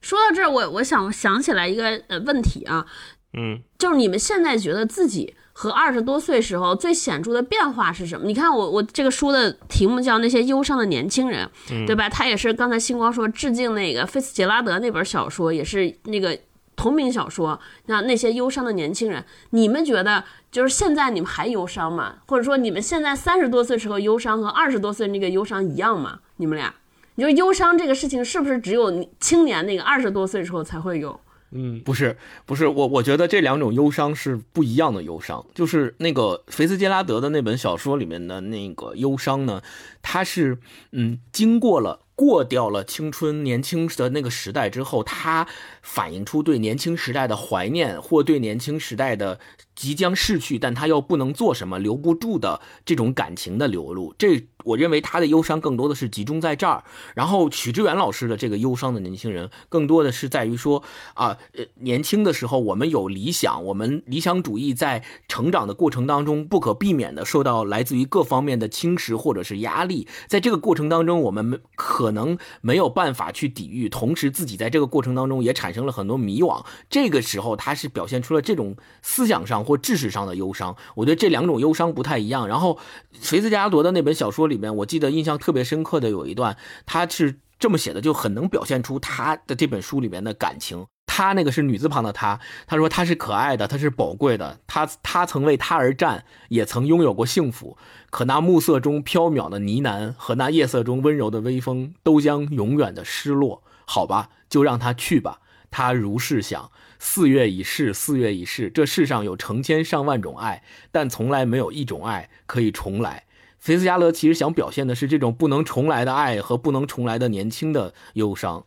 [0.00, 2.86] 说到这儿，我我想想起来一个呃问题啊，
[3.32, 5.34] 嗯，就是你们现在觉得自己。
[5.56, 8.26] 和二十多岁时候最显著的变化是什么？
[8.26, 11.48] 你看我我这个书的题目叫《那些忧伤的年轻人》，
[11.86, 12.08] 对吧？
[12.08, 16.36] 他也是刚才星光说致敬那个菲茨杰拉德那本小说，也是那个
[16.74, 17.58] 同名小说。
[17.86, 22.16] 那那些忧伤的年轻人，你们觉得就是现在你们还忧伤吗？
[22.26, 26.18] 或者说你们现在三十多岁时候忧伤和二十多岁那个忧伤一样吗？
[26.38, 26.74] 你们俩，
[27.14, 31.20] 你说忧伤这个事情是不是只有青年那个二十多岁时候才会有？
[31.54, 35.46] 嗯，不是，不是我，我觉得这两种忧伤是不一样的忧伤。
[35.54, 39.62] 就是那个菲茨杰拉德的那本小说里面的那个忧伤呢，
[40.02, 40.58] 它是
[40.92, 45.46] 嗯，经过了过掉了青春年轻的那个时代之后，他
[45.80, 49.38] 反映出对年轻时代的怀念，或对年轻时代的。
[49.76, 56.84] 即将逝去，但他又不能做什么，留不住的这种感情的流露，这我认为他的忧伤更多的是集中在这儿。
[57.14, 60.82] 然后许知远老师的这个忧伤的年轻人，更多的是在于说
[61.14, 76.62] 啊，呃，年轻的时候我们有理想，我们理想主义在成长的过程当中不可避免的受到来自于各方面的侵蚀或者是压力，在这个过程当中，我们可能没有办法去抵御，同时自己在这个过程当中也产生了很多迷惘。
[76.90, 79.54] 这个时候，他是表现出了这种思想上。
[79.64, 82.48] 或知识上的忧伤，我觉得这两种忧伤不太一样。
[82.48, 82.76] 然后，
[83.12, 90.86] 菲茨加拉德的那本小说里里面，我记得印象特别深刻的有一段，他是这么写的，就很能表现出他的这本书里面的感情。
[91.06, 97.76] 他那个是女字旁的他，他说他是可爱的，他是宝贵的，他他曾为他而战，也曾拥有过幸福。
[98.10, 103.62] 可那暮色中飘渺的呢喃和那夜色中温柔的微风，都将永远的失落。
[103.84, 105.40] 好吧，就让他去吧。
[105.70, 106.70] 他如是想。
[106.98, 108.70] 四月已逝，四月已逝。
[108.70, 113.23] 这世上有成千上万种爱，但从来没有一种爱可以重来。
[113.64, 118.66] 菲斯加勒其实想表现的是这种不能重来的爱和不能重来的年轻的忧伤。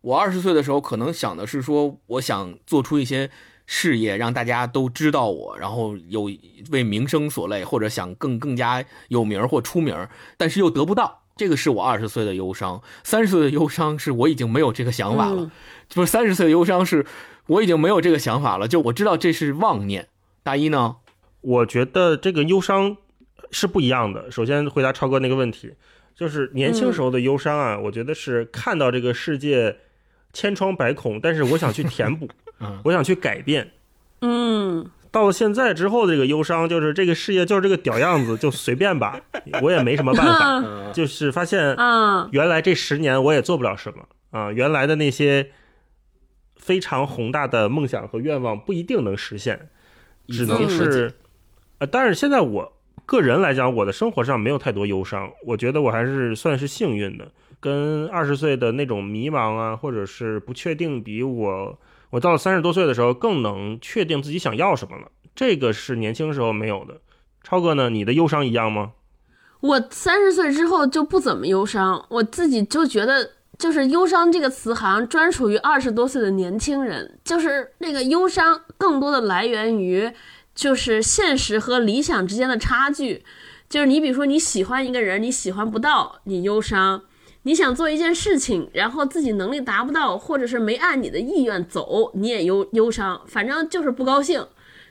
[0.00, 3.30] 我二十岁的时候，可能想的是说，我想做出一些
[3.66, 6.28] 事业，让大家都知道我，然后有
[6.72, 9.94] 为名声所累，或者想更更加有名或出名，
[10.36, 11.22] 但是又得不到。
[11.36, 15.52] 这个是我二十岁的忧伤，三十岁的忧伤是我已经没有这个想法了，
[15.88, 17.06] 就是三十岁的忧伤是
[17.46, 20.08] 我已经没有这个想法了，就我知道这是妄念。
[20.42, 20.96] 大一呢？
[21.42, 22.96] 我觉得这个忧伤
[23.50, 24.30] 是不一样的。
[24.30, 25.72] 首先回答超哥那个问题，
[26.14, 29.76] 就是年轻时候的忧伤啊，我觉得是看到这个世界
[30.32, 32.28] 千疮百孔，但是我想去填补，
[32.84, 33.72] 我想去改变。
[34.20, 34.90] 嗯。
[35.12, 39.18] 到了现在之后，这个忧伤就是这个世界就是这个屌样子，就随便吧，
[39.62, 40.92] 我也没什么办法。
[40.92, 41.74] 就是发现，
[42.32, 45.52] 原来这十年我也做不了什么啊，原来的那些
[46.56, 49.70] 非常宏大的梦想和愿望不一定能实现，
[50.28, 51.14] 只能是，
[51.78, 52.75] 呃，但是现在我
[53.06, 57.30] 个人来讲，我的生活上没有太多忧伤，我觉得我还是算是幸运的，
[57.60, 61.78] 跟二十岁的那种迷茫啊，或者是不确定比我。
[62.10, 65.08] 我到了三十多岁的时候，更能确定自己想要什么了。
[65.34, 67.00] 这个是年轻时候没有的。
[67.42, 67.90] 超哥呢？
[67.90, 68.92] 你的忧伤一样吗？
[69.60, 77.18] 我三十岁之后就不怎么忧伤，我自己就觉得，就是忧伤这个词好像专属于二十多岁的年轻人。
[77.24, 80.10] 就是那个忧伤，更多的来源于
[80.56, 83.22] 就是现实和理想之间的差距。
[83.68, 87.02] 就是你比如说你喜欢一个人，你喜欢不到，你忧伤。
[87.42, 94.44] 你想做一件事情，然后自己能力达不到，或者是没按你的意愿走，你也忧忧伤，反正就是不高兴，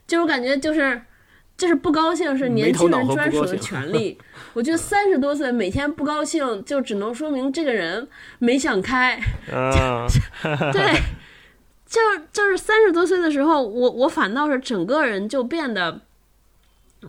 [0.08, 1.02] 就是感觉就是
[1.58, 4.18] 就是不高兴是年轻人专属的权利。
[4.54, 8.08] 我觉得三十多岁每天不高兴，就只能说明这个人
[8.40, 9.20] 没想开。
[10.72, 10.82] 对，
[11.86, 16.02] 就就是三十多岁的时候，我我反倒是整个人就变得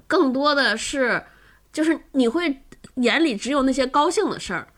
[0.06, 1.24] 更多的是，
[1.72, 2.62] 就是你会
[2.96, 4.68] 眼里只有那些高兴的事儿。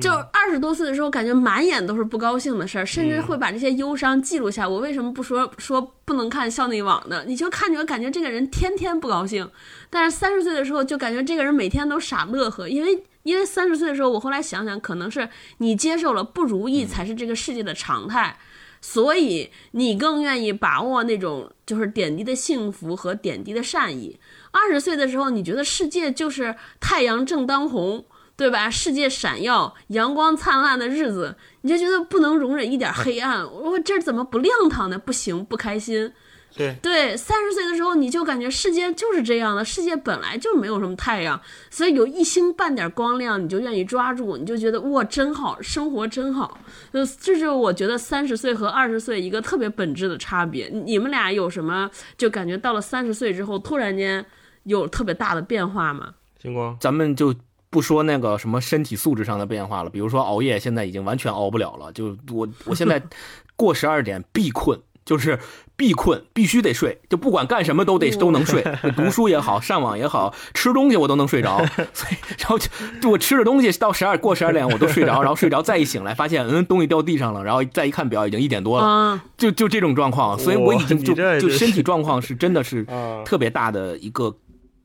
[0.00, 4.66] 就二十多岁的时候，感觉满眼都是不高兴的事儿，甚至会把这些忧伤记录下。
[4.66, 7.22] 我为什么不说说不能看校内网呢？
[7.26, 9.48] 你就看着感觉这个人天天不高兴，
[9.90, 12.66] 但是三十岁的时候就感觉这个人每天都傻乐呵。
[12.66, 15.28] 因为因为三十岁的时候，我后来想想，可能是
[15.58, 18.38] 你接受了不如意才是这个世界的常态，
[18.80, 24.18] 所以你更愿意把握那种就是点滴的幸福和点滴的善意。
[24.50, 28.04] 二十岁的时候，你觉得世界就是太阳正当红。
[28.36, 28.70] 对吧？
[28.70, 33.44] 世界闪耀、阳光灿烂的日子，你就觉得不能容忍一点黑暗。
[33.44, 34.98] 我这怎么不亮堂呢？
[34.98, 36.10] 不行，不开心。
[36.56, 41.40] 对对，三十岁的时候，你就感觉世界就是这样的，世界本来就没有什么太阳，
[41.70, 46.58] 所以有一星半点光亮，你就愿意抓住，你就觉得哇，真好，生活真好。
[46.92, 50.68] 就这就是我觉得三十岁和二十岁一个特别本质的差别。
[50.68, 54.24] 你们俩有什么就感觉到了三十岁之后，突然间
[54.64, 56.14] 有特别大的变化吗？
[56.40, 57.34] 星光，咱们就。
[57.72, 61.92] 不说那个什么身体素质上的变化了，比如说熬夜，现在已经完全熬不了了。
[61.92, 63.00] 就我我现在
[63.54, 64.76] 过十二点必困，
[65.10, 65.36] 就是
[65.74, 68.64] 必困，必须得睡，就不管干什么都得都能睡。
[68.94, 71.58] 读书也好，上网也好，吃东西我都能睡着。
[71.92, 80.38] 所以，然后就我吃着东西到十二过十二点我都睡着，然后睡着再一醒来发现嗯东西掉地上了，然后再一看表已经一点多了，就就这种状况。
[80.38, 82.86] 所以我已经就就身体状况是真的是
[83.26, 84.32] 特别大的一个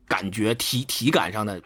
[0.08, 1.62] 感觉体体感上的。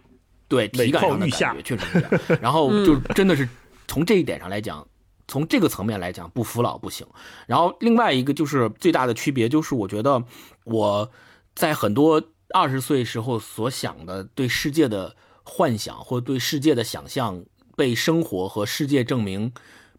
[0.49, 3.47] 对体感上的感觉确实是这样，然后就真的是
[3.87, 4.83] 从这一点上来讲，
[5.29, 7.07] 从这个层面来讲不服老不行。
[7.47, 10.21] 然后另外一个就是最大的区别就是，我觉得
[10.65, 11.09] 我
[11.55, 12.21] 在很多
[12.53, 17.41] 二十岁时候所想的对世界的幻想或对世界的想象，
[17.77, 19.53] 被生活和世界证明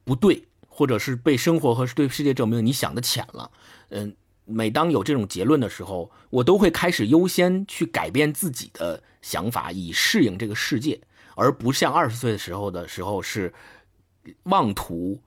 [0.05, 3.51] 不对，或者是被生活和对世界证明你想的浅了。
[3.89, 4.14] 嗯，
[4.45, 9.03] 每当有这种结论的时候，我都会开始优先去改变自己的。
[9.22, 10.99] 想法以适应这个世界，
[11.35, 13.53] 而不像二十岁的时候的时候是
[14.45, 15.21] 妄图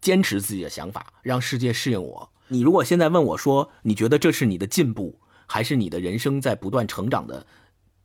[0.00, 2.30] 坚持自己的想法，让世界适应我。
[2.48, 7.46] 你如果现在问我说，你觉得这是你的进步，还是你的人生在不断成长的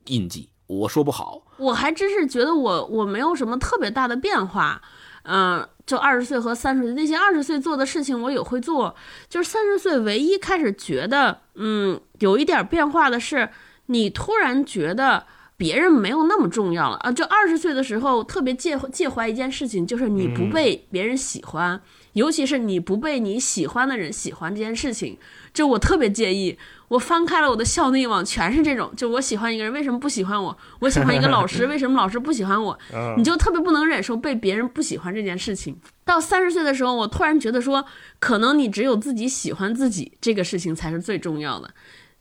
[0.05, 0.49] 印记？
[0.67, 1.43] 我说不好。
[1.57, 4.81] 我还真是觉得我我没有什么特别大的变化，
[5.23, 8.95] 嗯，就二十岁和三十岁那些二十岁做的事情我也会做，
[9.29, 13.49] 就是三十岁唯一开始觉得嗯有一点变化的是。
[13.87, 15.27] 你突然觉得
[15.63, 17.09] 别人没有那么重要了啊！
[17.09, 25.17] 就二十岁的时候特别介介怀一件事情，就是你不被别人喜欢，尤其是你不被你喜欢的人喜欢这件事情，
[25.53, 26.57] 就我特别介意。
[26.89, 30.55] 我翻开了我的校内网，全是这种，就我喜欢一个人，为什么不喜欢我？
[30.79, 32.77] 我喜欢一个老师， 为什么老师不喜欢我？
[33.17, 35.75] 你就特别不能忍受被别人不喜欢这件事情。
[36.05, 37.83] 到三十岁的时候，我突然觉得说，
[38.19, 41.73] 可能你只有自己喜欢自己这个事情才是最重要的。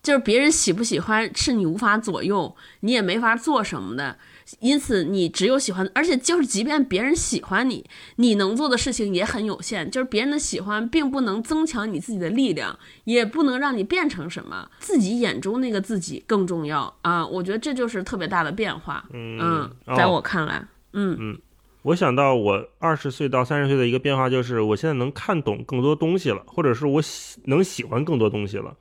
[0.03, 4.19] 就是别人喜不喜欢是你无法左右，你也没法做什么的，
[4.59, 7.85] 因此你只有喜欢，而且就是即便别人喜欢你，
[8.17, 9.89] 你能做的事情也很有限。
[9.89, 17.25] 就是别人的喜欢并不能增强你自己的力量，也不能让你变成什么，自己眼中那个自己更重要啊！
[17.25, 19.05] 我觉得这就是特别大的变化。
[19.13, 21.39] 嗯，在我看来，嗯嗯，
[21.83, 28.75] 我想到我二十岁到三十岁的一个变化，就是我现在能看懂更多东西了，或者是我喜能喜欢更多东西了。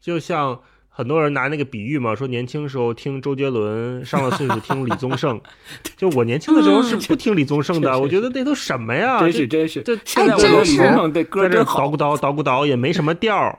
[0.00, 5.40] 就像很多人拿那个比喻嘛，说年轻时候听周杰伦，上了岁数听李宗盛。
[5.96, 9.20] 就我年轻的时候是不听李宗盛的，我觉得那都什么呀？
[9.20, 13.58] 真是真是，这现在我李宗盛这歌真好，捣鼓捣捣鼓捣也没什么调儿。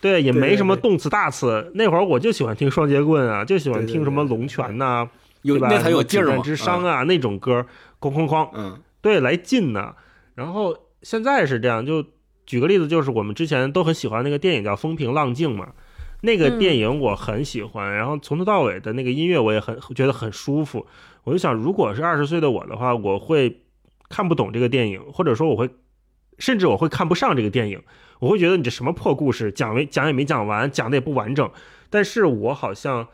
[0.00, 1.70] 对，也没什么动词大词。
[1.74, 5.06] 那会儿我就喜欢听双截棍啊，就喜欢听什么龙泉呐，
[5.42, 5.68] 对吧？
[5.70, 6.42] 那才有劲儿嘛。
[6.42, 7.66] 之殇啊，那种歌，
[8.00, 9.94] 哐哐哐，嗯，对，来劲呢。
[10.36, 12.02] 然后现在是这样，就
[12.46, 15.68] 举个例子，就是我们之前都很喜欢那个电影叫《风平浪静》嘛，
[16.22, 20.86] 那个电影我很喜欢，然后从头到尾的那个音乐我也很觉得很舒服。
[21.24, 23.62] 我就想，如果是二十岁的我的话，我会
[24.08, 25.68] 看不懂这个电影，或者说我会，
[26.38, 27.82] 甚至我会看不上这个电影。
[28.18, 31.50] 我会觉得你这什么破故事，讲没讲也没讲完，讲的也不完整。
[31.88, 33.08] 但是我好像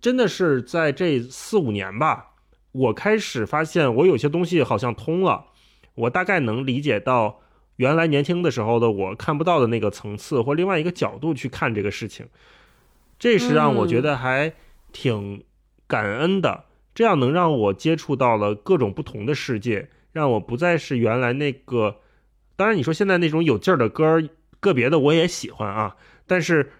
[0.00, 2.34] 真的是在这四五年吧，
[2.72, 5.46] 我开始发现我有些东西好像通了，
[5.94, 7.40] 我大概能理解到
[7.76, 12.26] 原来年轻的时候的我看不到的那个层次或另外一个角度去看这个事情，
[13.18, 14.52] 这是让我觉得还
[14.92, 15.44] 挺
[15.86, 16.64] 感恩的。
[16.94, 22.00] 这样能让我接触到了各种不同的世界，让我不再是原来那个。
[22.56, 24.22] 当然，你说现在那种有劲儿的歌，
[24.60, 25.96] 个别的我也喜欢啊，
[26.26, 26.72] 但是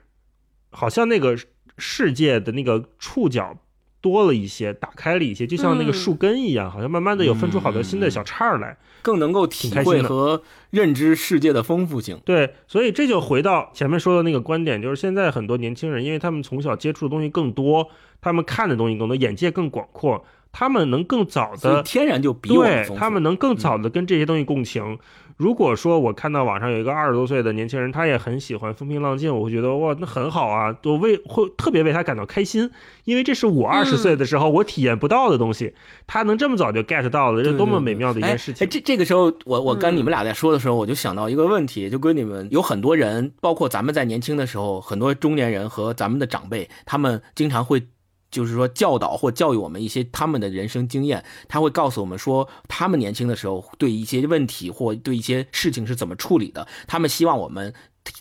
[0.71, 1.37] 好像那个
[1.77, 3.59] 世界的那个触角
[4.01, 12.21] 多了一些，打开了一些，就像那个树根一样，好像慢慢的有分出好多新的小杈来，更能够体会和认知世界的丰富性。
[12.25, 17.89] 对，所以这就回到前面说的那个观点，就是现在很多年轻人，因为他们从小接触的东西更多，
[18.21, 24.99] 他们看的东西更多，眼界更广阔，他们能更早的天然就比我对他们能更早的跟这些东西共情。
[25.37, 32.71] 如果说我看到网上有一个二十多岁的年轻人，他也很喜欢风平浪静，我会觉得哇，那很好啊，我为会特别为他感到开心，
[33.05, 35.75] 因为这是我二十岁的时候我体验不到的东西，
[36.07, 38.65] 他能这么早就 get 到了，这多么美妙的一件事情！
[38.65, 47.83] 哎，这这个时候，我我跟你们俩在说的时候，我就想到一个问题，就跟你们有很多人，包括咱们在年轻的时候，很多中年人和咱们的长辈，他们经常会。
[48.31, 56.67] 就是说，教导或教育我们一些他们的人生经验，他会告诉我们说，他们年轻的时候对一些问题或对一些事情是怎么处理的。
[56.87, 57.73] 他们希望我们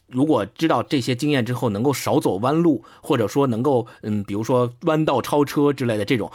[0.08, 6.32] 如果知道这些经验之后，能够少走弯路，或者说能够嗯，比如说弯道超车之类的这种。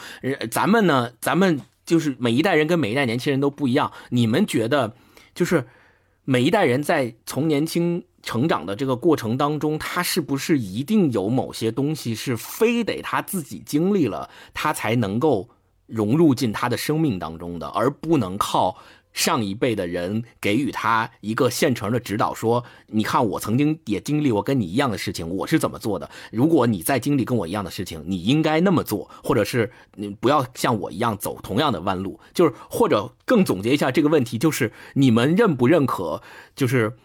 [0.51, 3.93] 咱们呢，咱们就是每一代人跟每一代年轻人都不一样。
[4.11, 4.95] 你们觉得，
[5.35, 5.67] 就是
[6.25, 8.05] 每一代人在从年轻。
[8.23, 15.49] 成长的这个过程当中，他是不是一定有某些东西是非得他自己经历了，他才能够
[15.87, 18.77] 融入进他的生命当中的，而不能靠
[19.13, 26.09] 上一辈的人给予他一个现成的指导，说你看我曾经也经历过跟你一样的事情，我是怎么做的？
[26.31, 36.23] 如果你再经历跟我一样的事情，你应该那么做，或者是你不要像我一样走同样的弯路，就是或者更总结一下这个问题，就是你们认不认可？
[36.55, 36.99] 就是。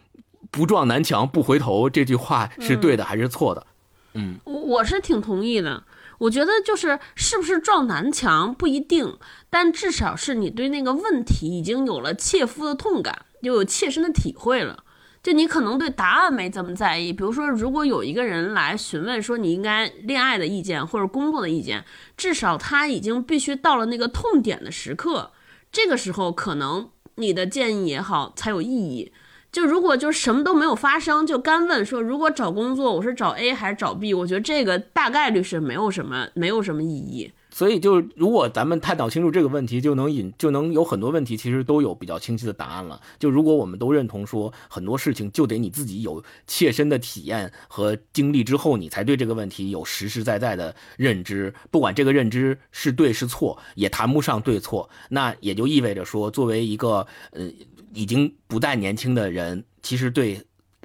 [0.51, 3.65] 不撞南墙不回头这句话是对的还是错的？
[4.13, 5.83] 嗯，我我是挺同意的。
[6.17, 9.17] 我觉得就是是不是撞南墙不一定，
[9.49, 14.85] 但至少是你对那个问题已经有了切肤的痛感，又有切身的体会了。
[15.21, 21.83] 就你可能对答案没这么在意，比如说如果有一个人来询问说你应该恋爱的意见或者工作的意见，
[22.15, 25.31] 至少他已经必须到了那个痛点的时刻，
[25.71, 29.11] 这个时候可能你的建议也好才有意义。
[29.55, 34.13] 就如果就什么都没有发生，就干问说，如果找工作，我是找 A 还是找 B？
[34.13, 37.31] 我觉得这个大概率是没有什么，没有什么意义。
[37.51, 42.99] 所以，就如果咱们探讨清楚这个问题，就能引就能有很多问题，其实都有比较清晰的答案了。
[43.17, 51.53] 就如果我们都认同说，很多事情就得你自己有切身的体验和经历之后，你才对这个问题有实实在在的认知。
[51.71, 54.89] 不管这个认知是对是错，也谈不上对错。
[55.07, 57.49] 那也就意味着说，作为一个呃。
[57.95, 60.39] 已经不再年轻的人，其实对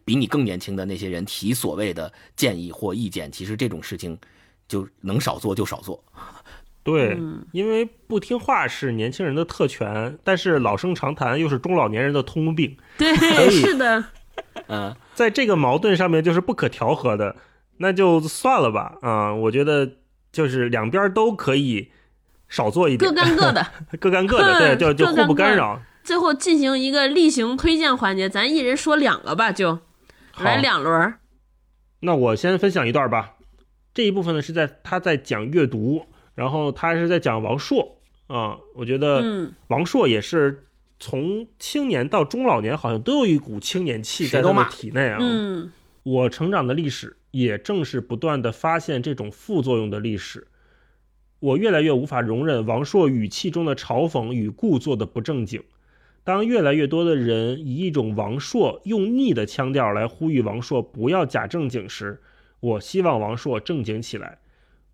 [0.05, 4.17] 比你更年轻的那些人提所谓的建议或意见，其实这种事情
[4.67, 6.03] 就能少做就少做。
[6.83, 7.19] 对，
[7.53, 12.75] 因为不听话是年轻人的特权，但是老生常谈又是中老年人的通病。
[12.97, 13.15] 对，
[13.51, 14.03] 是的。
[14.69, 17.37] 嗯，在这个矛盾上面就是不可调和的，
[17.77, 18.97] 那就算了吧。
[19.03, 19.97] 啊，我觉得
[20.33, 21.91] 就是两边都可以
[22.49, 23.67] 少做一点，各干各的，
[24.01, 25.81] 各干各的，对，就就互不干扰。
[26.03, 29.79] 最后进行一个例行推荐环节，咱一人说两个吧，就
[30.39, 31.15] 来两轮。
[32.01, 33.37] 那我先分享一段吧。
[33.93, 37.99] 这一部分呢是在他在讲阅读，然后他是在讲王朔
[38.29, 38.57] 啊。
[38.75, 40.65] 我觉得王朔也是
[40.99, 45.19] 从青年到中老年，好像都有一股青年气在他的体内啊。
[45.21, 45.73] 嗯，
[46.03, 50.47] 我成长的历史也正是不断的发现这种副作用的历史。
[51.41, 55.63] 我越来越无法容忍王朔语气中的嘲讽与故作的不正经。
[56.23, 62.21] 当越来越多的人以一种王朔用腻的腔调来呼吁王朔不要假正经时，
[62.61, 64.39] 我希望王朔正经起来。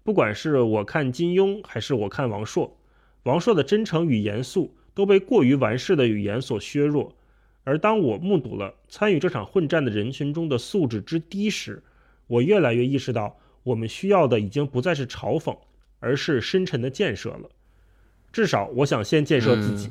[0.04, 2.78] 不管是我看金庸，还是我看王朔，
[3.24, 7.12] 王朔的真诚与严肃都被过于完事的语言所削弱。
[7.64, 11.82] 而当我目睹了参与这场混战的人群中的素质之低时，
[12.28, 15.58] 我越来越意识到，我们需要的已经不再是嘲讽，
[15.98, 17.50] 而是深沉的建设了。
[18.32, 19.90] 至少，我想先建设自己。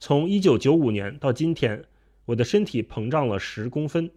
[0.00, 1.84] 从一九九五年到今天，
[2.26, 4.10] 我的身体膨胀了十公分，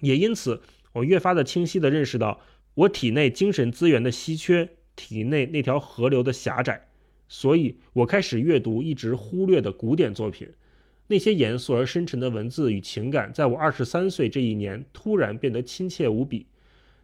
[0.00, 0.60] 也因此，
[0.92, 2.40] 我越发的清晰地认识到
[2.74, 6.88] 我体内精神资源的稀缺，体内那条河流的狭窄，
[7.26, 10.48] 所以我开始阅读一直忽略的古典作品。
[11.06, 16.46] 那些严肃而深沉的文字与情感，在我二十三岁这一年突然变得亲切无比。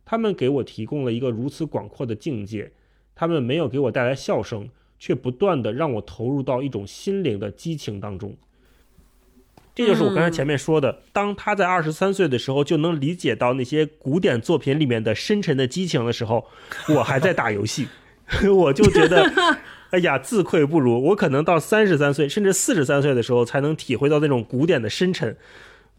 [0.05, 2.71] 他们给我提供了一个如此广阔的境界，
[3.15, 4.69] 他们没有给我带来笑声。
[5.05, 8.35] 却不断的让我投入到一种心灵的激情当中。
[9.75, 16.47] 这就是我刚才前面说的，当他在二十三岁的时候就能理解到那些古典作品里面的深沉的激情的时候，
[16.89, 17.87] 我还在打游戏，
[18.51, 19.31] 我就觉得，
[19.91, 20.99] 哎呀，自愧不如。
[21.09, 25.37] 我可能到三十三岁甚至四十三岁的时候才能体会到那种古典的深沉，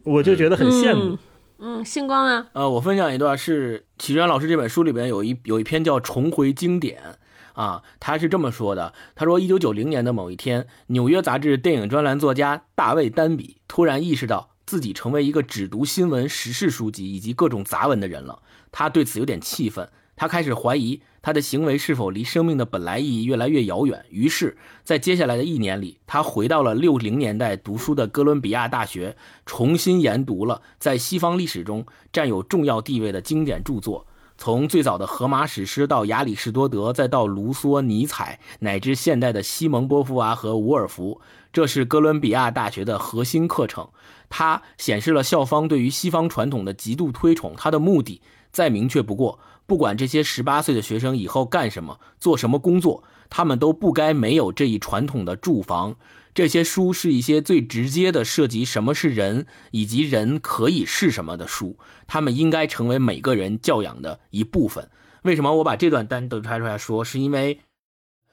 [0.02, 1.16] 我就觉得很羡慕。
[1.60, 2.48] 嗯，星光啊？
[2.54, 6.98] 呃，我分享一段是启源老师这本书里边有一有一篇叫《重回经典》。
[7.56, 8.92] 啊，他是这么说的。
[9.14, 18.42] 他说，一九九零年的某一天，纽约杂志电影专栏作家大卫·丹比突然意识到自己成为一个只读新闻、时事书籍以及各种杂文的人了。
[18.70, 24.04] 他对此有点气愤，他开始怀疑他的行为是否离生命的本来意义越来越遥远。
[24.10, 34.06] 于是，在接下来的一年里，他回到了六零年代读书的哥伦比亚大学，重新研读了在西方历史中占有重要地位的经典著作。
[34.38, 41.20] 从最早的荷马史诗到亚里士多德，再到卢梭、尼采，乃至现代的西蒙波伏娃和伍尔夫，
[41.52, 43.88] 这是哥伦比亚大学的核心课程。
[44.28, 47.54] 它显示了校方对于西方传统的极度推崇。
[47.56, 48.20] 它的目的
[48.50, 55.96] 再明确不过，不管这些十八岁的学生以后干什么、做什么工作，他们都不该没有这一传统的住房。
[56.36, 64.90] 这些书是一些最直接的涉及什么是人以及人可以是什么的书，他们应该成为每个人教养的一部分。
[65.22, 67.02] 为什么我把这段单独拍出来说？
[67.02, 67.58] 是因为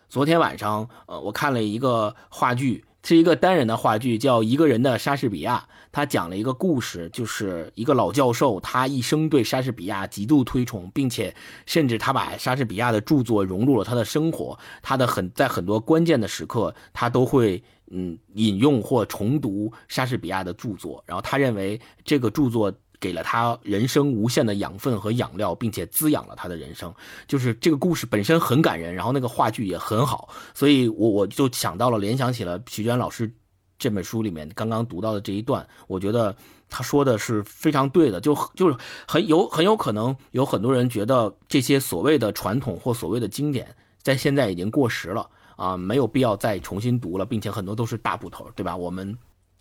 [0.10, 5.66] 昨天晚上，呃，我看了一个话剧，是一个单人的话剧，叫《一个人的莎士比亚》。
[5.92, 11.36] 他讲了一个故事，就是一个老教授，他一生对莎士比亚极度推崇，并且
[11.66, 14.58] 甚至他把莎士比亚的著作融入了他的生活。
[14.82, 17.64] 他的很在很多关键的时刻，他都会。
[17.96, 22.74] 嗯，引用或重读莎士比亚的著作，然后他认为这个著作
[23.04, 26.94] 给了他人生无限的养分和养料，并且滋养了他的人生。
[27.28, 33.30] 就是这个故事本身很感人，然后那个话剧也很好，所以我我就想到了，联想起了徐娟老师
[33.78, 36.34] 这本书里面刚刚读到的这一段，我觉得
[36.70, 45.30] 他说的是非常对的，就就是很有很有可能有很多人觉得这些所谓的传统或所谓的经典，在现在已经过时了。
[45.56, 48.76] 啊，没有必要再重新读了，并且很多都是大部头，对吧？
[48.76, 49.16] 我们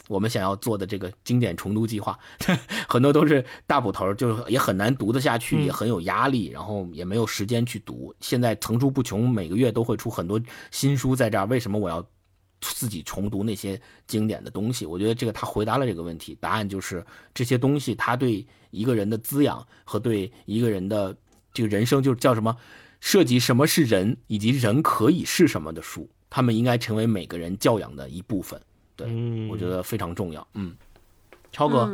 [0.09, 2.19] 我们想要做的这个经典重读计划，
[2.89, 8.15] 很多都是大部头，就是也很难读得下去，也很有压力，然后也没有时间去读。
[8.21, 10.41] 现在层出不穷，每个月都会出很多
[10.71, 11.47] 新书在这儿。
[11.47, 12.05] 为什么我要
[12.61, 14.85] 自己重读那些经典的东西？
[14.85, 21.17] 我觉得这个他回答了这个问题，答案就是这些东西，他对一个人的滋养和对一个人的
[21.53, 22.57] 这个人生，就是叫什么？
[23.01, 28.61] 涉及什么是人，以及人可以是什么的书，他们应该成为每个人教养的一部分。
[28.97, 30.47] 对，我觉得非常重要。
[30.55, 30.77] 嗯，
[31.51, 31.91] 超哥，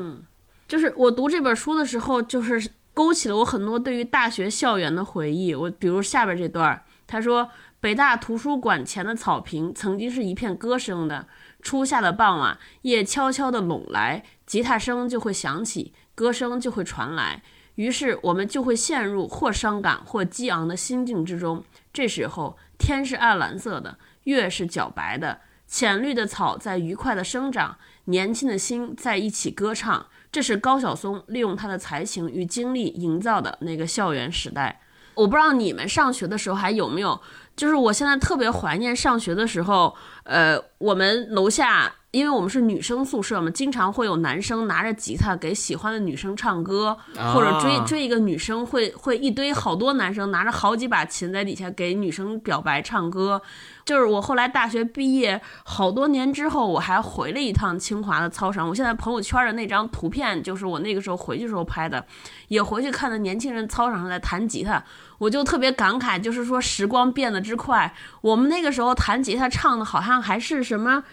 [0.67, 5.55] 就是我读这本书的时候，就是勾起了我很多对于大学校园的回忆。
[5.55, 7.49] 我比如下边这段，他说
[7.81, 11.27] ：“北大图书馆前的草坪曾经是一片歌声的。
[11.61, 17.43] 初夏的傍晚，夜悄悄地拢来，吉他声就会响起，歌声就会传来。”
[17.77, 21.63] 于是我们就会陷入或伤感或激昂的心境之中。
[21.93, 27.77] 这时候，天是暗蓝色的，月是皎白的，浅绿的草在愉快的生长，
[28.07, 30.07] 年轻的心在一起歌唱。
[30.33, 34.81] 这是高晓松利用他的才情与经历营造的那个校园时代。
[35.15, 37.21] 我不知道你们上学的时候还有没有，
[37.57, 39.95] 就是我现在特别怀念上学的时候，
[40.29, 41.95] 呃，我们楼下。
[42.11, 46.97] 因为我们是女生宿舍嘛，经常会有男生拿着吉他给喜欢的女生唱歌，
[47.35, 53.43] 或者追追一个女生，会会一堆好多男生拿着好几把琴在底下给女生表白唱歌。
[53.85, 58.67] 就是我后来大学毕业好多年之后，我还回了一趟清华的操场。
[58.67, 62.03] 我现在朋友圈的那张图片就是我那个时候回去时候拍的，
[62.49, 64.83] 也回去看到年轻人操场上在弹吉他。
[65.19, 67.93] 我就特别感慨，就是说时光变得之快。
[68.21, 71.05] 我们那个时候弹吉他唱的好像还是什么，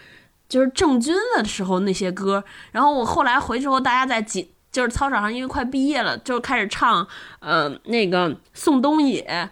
[0.48, 2.44] 就是郑钧的时候那些歌。
[2.72, 7.06] 然后我后来回去后，大家在几就是操场上，因为快毕业了，就开始唱，
[7.40, 9.48] 呃，那个宋冬野。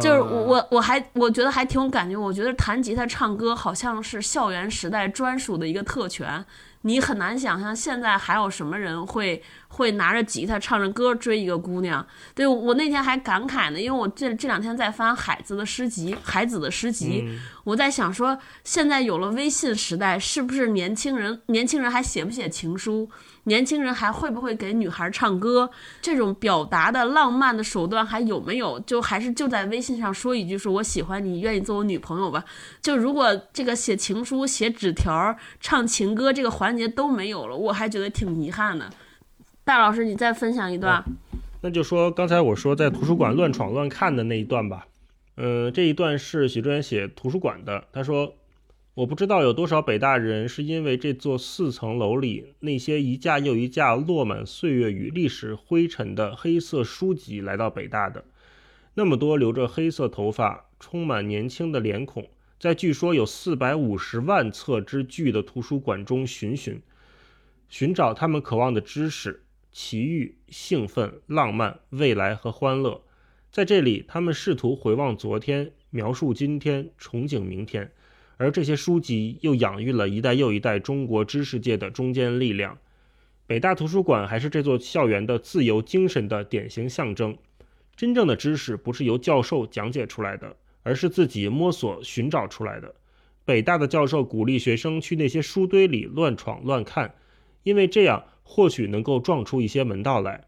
[0.00, 2.16] 就是我我我还我觉得还挺有感觉。
[2.16, 6.44] 我觉得弹吉他唱歌好像是校园时代专属的一个特权。
[6.82, 9.42] 你很难想象现在还有什么人会
[9.74, 12.04] 会拿着吉他唱着歌追一个姑娘。
[12.34, 17.24] 对我那天还感慨呢，因为我这这两天在翻海子的诗集，海子的诗集，
[17.64, 23.08] 我在想说，现在有了微信时代，是不是年轻人年轻人还写不写情书？
[23.46, 25.68] 年轻人还会不会给女孩唱歌？
[26.00, 28.80] 这种表达的浪漫的手段还有没有？
[28.80, 32.42] 就还是就在微信上说一句说“我喜欢你，愿意做我女朋友吧”？
[32.80, 38.90] 就如果这个写情书、写纸条、唱情歌这个环节都没有了，我还觉得挺遗憾的。
[39.64, 41.02] 大老师，你再分享一段。
[41.62, 44.86] 那就说刚才我说在图书馆乱闯乱看的那一段吧。
[45.36, 48.34] 嗯，这一段是许志远写图书馆的，他说。
[48.94, 58.22] 我不知道有多少北大人是因为这座四层楼里那些一架又一架落满岁月与历史灰尘的黑色书籍来到北大的。
[58.94, 62.28] 那么多留着黑色头发、充满年轻的脸孔，
[62.60, 66.80] 在据说有四百五十万册之巨的图书馆中寻寻，
[67.68, 69.42] 寻找他们渴望的知识、
[69.74, 73.02] 奇遇、兴奋、浪漫、未来和欢乐。
[73.50, 77.90] 在这里，他们试图回望昨天，描述今天，憧憬明天。
[78.36, 82.78] 而这些书籍又养育了一代又一代中国知识界的中坚力量。
[83.48, 87.36] 北大图书馆还是这座校园的自由精神的典型象征。
[87.96, 92.94] 真正的知识不是由教授讲解出来的，而是自己摸索寻找出来的。
[93.44, 97.16] 北大的教授鼓励学生去那些书堆里乱闯乱看，
[97.64, 100.44] 因为这样或许能够撞出一些门道来。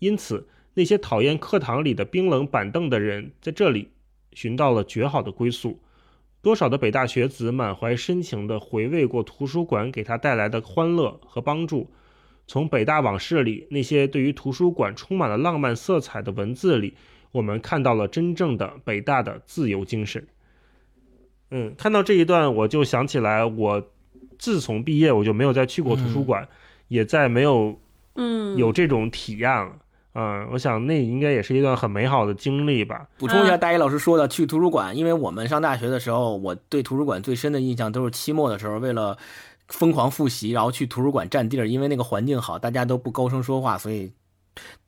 [0.00, 3.92] 因此，那些讨厌课堂里的冰冷板凳的人，在这里
[4.32, 5.80] 寻到了绝好的归宿。
[6.42, 11.90] 多少的北大学子满怀深情地回味过图书馆给他带来的欢乐和帮助。
[12.46, 16.94] 从北大往事里那些对于图书馆充满了浪漫色彩的文字里，
[17.32, 20.24] 我们看到了真正的北大的自由精神。
[21.50, 23.90] 嗯，看到这一段，我就想起来，我
[24.38, 26.48] 自从毕业，我就没有再去过图书馆，
[26.88, 27.78] 也再没有
[28.14, 29.72] 嗯有这种体验了。
[30.14, 33.06] 嗯，我想那应该也是一段很美好的经历吧。
[33.18, 39.18] 补充一下，大一老师说的去图书馆，因为我们上大学的时候，我对图书馆最深的印象都是期末的时候，为了
[39.68, 44.12] 疯狂复习，然后去图书馆占地儿，因为那个环境好，大家都不高声说话，所以。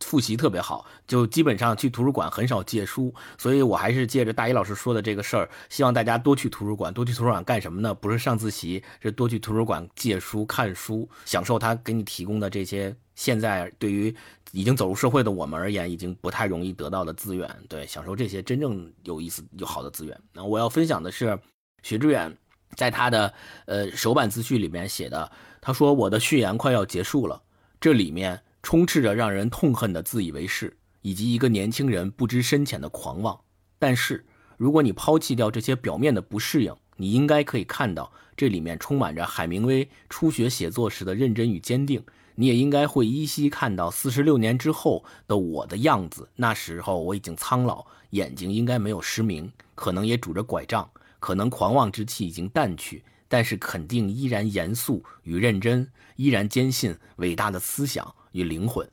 [0.00, 6.92] 复习特别好，就基本上去图书馆很少借书，所以我还是借着大一老师说的这个事儿，希望大家多去图书馆。
[6.92, 7.94] 多去图书馆干什么呢？
[7.94, 14.14] 不是上自习，是多去图书馆借书、看书，享受他给你提供的这些现在对于
[14.52, 17.48] 已经走入社会的我们而言已经不太容易得到的资源。
[17.68, 20.18] 对，享受这些真正有意思、有好的资源。
[20.32, 21.38] 那我要分享的是，
[21.82, 22.34] 许志远
[22.76, 23.34] 在他的
[23.66, 25.30] 呃首版自序里面写的，
[25.60, 27.42] 他说：“我的序言快要结束了，
[27.80, 33.40] 这里面。”充斥着让人痛恨的自以为是，以及一个年轻人不知深浅的狂妄。
[33.78, 34.26] 但是，
[34.58, 42.04] 如果你抛弃掉这些表面的不适应，你应该可以看到，这里面充满着海明威初学写作时的认真与坚定。
[42.34, 46.28] 你也应该会依稀看到四十六年之后的我的样子。
[46.36, 50.86] 那时候我已经苍老，眼睛应该没有失明，可能也拄着拐杖，
[51.18, 58.14] 可能狂妄之气已经淡去，但是肯定依然严肃与认真，依然坚信伟大的思想。
[58.38, 58.88] 与灵魂，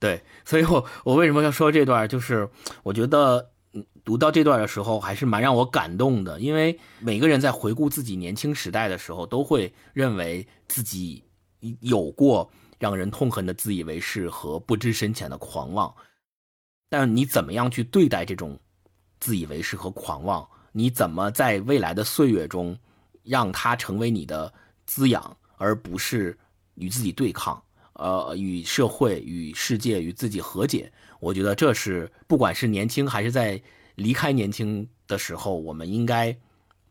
[0.00, 2.08] 对，所以我我为什么要说这段？
[2.08, 2.48] 就是
[2.82, 3.50] 我觉得
[4.04, 6.40] 读到这段的时候，还是蛮让我感动的。
[6.40, 11.22] 因为每个人在回顾自己年轻时代的时候，都会认为自己
[11.80, 15.94] 有过让人痛恨的自以为是和不知深浅的狂妄。
[16.88, 18.58] 但你怎么样去对待这种
[19.20, 20.48] 自以为是和狂妄？
[20.72, 22.78] 你怎么在未来的岁月中
[23.22, 24.52] 让它成为你的
[24.86, 26.38] 滋养，而不是
[26.74, 27.62] 与自己对抗？
[27.98, 33.60] 呃，与社会、与世界、与自己和解，我觉得这是不管是年轻还是在
[33.96, 36.36] 离开年轻的时候，我们应该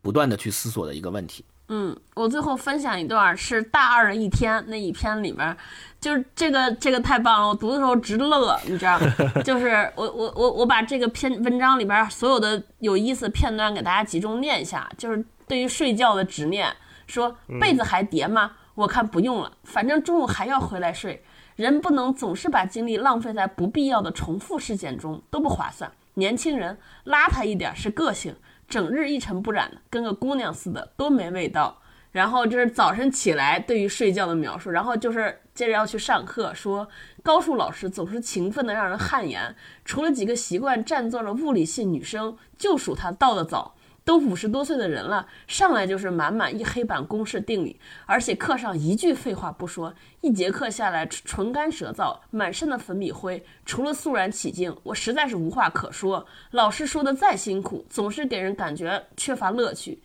[0.02, 1.42] 不断的去思索的一个问题。
[1.70, 5.56] 嗯，我最后分享一段是《大二的一天》那一篇里面，
[5.98, 9.06] 就是这个这个太棒了，我读的时候直乐，你知道吗？
[9.44, 16.74] 就是我我我我把这个篇文章里边所有的有意思的片段给大家集中念一下，就是对于睡觉的执念，
[17.06, 18.52] 说被子还叠吗？
[18.78, 21.20] 我看不用了，反正中午还要回来睡。
[21.56, 25.90] 人不能总是把精力浪费在不必要的重复事件中，都不划算。
[26.14, 28.36] 年轻人邋遢一点是个性，
[28.68, 31.76] 整日一尘不染的，跟个姑娘似的，多没味道。
[32.12, 36.88] 然后这是早晨起来对于睡觉的描述，然后就是接着要去上课，说。
[37.20, 43.74] 高数老师总是勤奋的让人汗颜，除了几个习惯占座的物理系女生，就数他到的早。
[44.08, 56.26] 都五十多岁的人了，上来就是满满一黑板公式定理，而且课上一句废话不说，一节课下来唇干舌燥，满身的粉笔灰，除了肃然起敬，我实在是无话可说。
[56.52, 60.00] 老师说的再辛苦，总是给人感觉缺乏乐趣，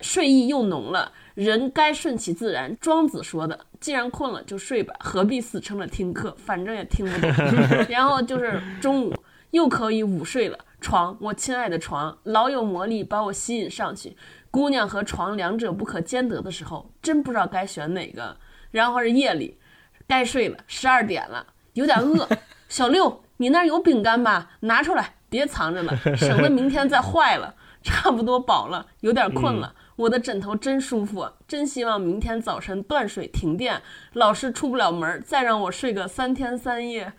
[0.00, 1.12] 睡意又浓了。
[1.36, 7.30] 人该顺其自然，庄子说的，既然困了就睡吧，何必死撑着听课，反正也听不懂。
[7.88, 9.14] 然后就是中午
[9.52, 10.58] 又可以午睡了。
[10.84, 14.14] 床，我亲爱的床，老有魔力把我吸引上去。
[14.50, 18.36] 姑娘和床两者不可兼得的时候，真不知道该选哪个。
[18.70, 19.58] 然后是夜里，
[20.06, 22.28] 该睡了，十二点了，有点饿。
[22.68, 24.50] 小六，你那儿有饼干吧？
[24.60, 27.54] 拿出来，别藏着了， 省得明天再坏了。
[27.82, 29.74] 差不多饱了，有点困了。
[29.96, 33.80] 我的枕头真舒服，真希望明天早晨断水停电，
[34.12, 37.12] 老师出不了门，再让我睡个三天三夜。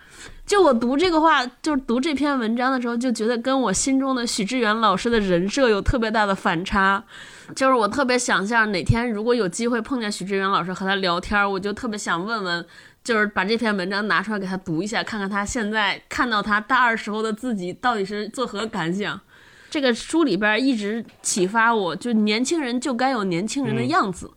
[0.45, 7.03] 就我读这个话，就是读这篇文章的时候，就觉得跟我心中的许志远老师的人设有特别大的反差。
[7.55, 12.63] 就是我特别想象哪天如果有机会碰见许志远老师和他聊天，我就特别想问问，
[13.03, 19.19] 就是把这篇文章拿出来给他读一下，看看他现在看到他大二时候的自己到底是作何感想。
[19.71, 24.29] 这个书里边一直启发我，就年轻人就该有年轻人的样子。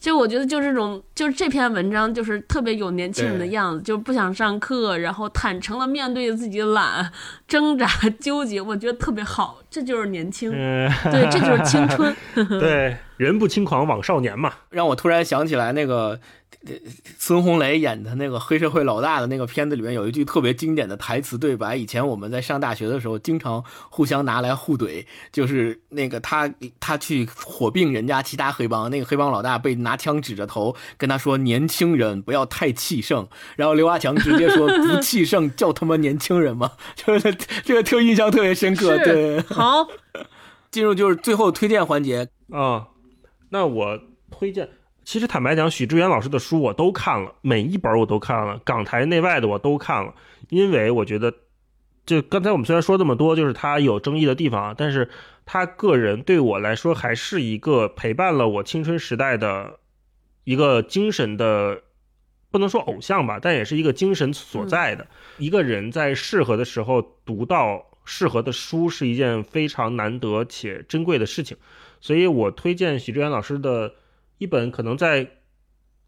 [0.00, 7.12] 就我觉得，就这种，就是这篇文章，就是特别有年轻人的样子，就不想上课，然后坦诚的面对自己懒，
[7.46, 7.86] 挣扎
[8.18, 9.58] 纠结，我觉得特别好。
[9.70, 12.16] 这就是年轻，对，这就是青春。
[12.58, 14.52] 对，人不轻狂枉少年嘛。
[14.70, 16.18] 让我突然想起来那个。
[17.18, 33.26] 孙红雷演的那个黑社会老大的那个片子里面有一句特别经典的台词对白，以前我们在上大学的时候经常互相拿来互怼，就是那个他他去火并人家其他黑帮，那个黑帮老大被拿枪指着头跟他说：“年轻人不要太气盛。”
[33.56, 37.34] 然后刘华强直接说：“不气盛叫他妈年轻人吗？” 就是
[37.64, 38.98] 这个特印象特别深刻。
[38.98, 39.88] 对，好，
[40.70, 42.88] 进入就是最后推荐环节啊，
[43.48, 43.98] 那我
[44.30, 44.68] 推荐。
[45.10, 50.14] 其实坦白讲，许知远老师的书我都看了，每一本我都看了，港台内外的我都看了。
[50.50, 51.34] 因为我觉得，
[52.06, 55.10] 就刚才我们虽然说这么多，就是他有争议的地方啊，但是
[55.44, 59.80] 他个人对我来说还是一个陪伴了我青春时代的
[60.44, 61.82] 一个精神的，
[62.52, 65.04] 不能说偶像吧，但也是一个精神所在的。
[65.38, 71.56] 一个人在适合的时候读到适合的书，是一件非常难得且珍贵的事情。
[72.00, 73.94] 所以我推荐许志远老师的。
[74.40, 75.32] 一本可能在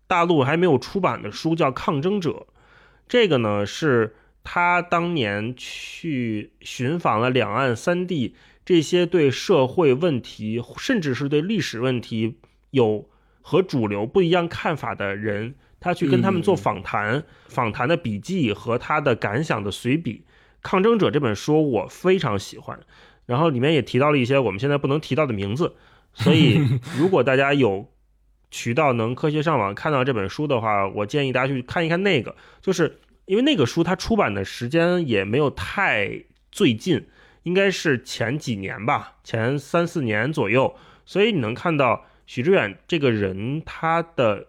[0.07, 2.31] 大陆还没有出版的书叫《抗争者》，
[3.07, 8.35] 这个呢是他当年去寻访了两岸三地
[8.65, 12.39] 这些对社会问题，甚至是对历史问题
[12.71, 13.07] 有
[13.43, 20.25] 和主流不一样看法的人，他去跟他们做访谈，访谈的笔记和他的感想的随笔。
[20.63, 22.81] 《抗争者》这本书我非常喜欢，
[23.27, 25.75] 然后里面也提到了一些我们现在不能提到的名字，
[26.15, 26.59] 所以
[26.97, 27.93] 如果大家有。
[28.53, 36.23] 渠道能科学上网看到这本书的话，我建议大家去看一看那个，就是因为那个书它出版的时间也没有太
[36.53, 37.07] 最近，
[37.45, 40.77] 应该是前几年吧，前三四年左右，
[41.07, 44.49] 所以你能看到许知远这个人他的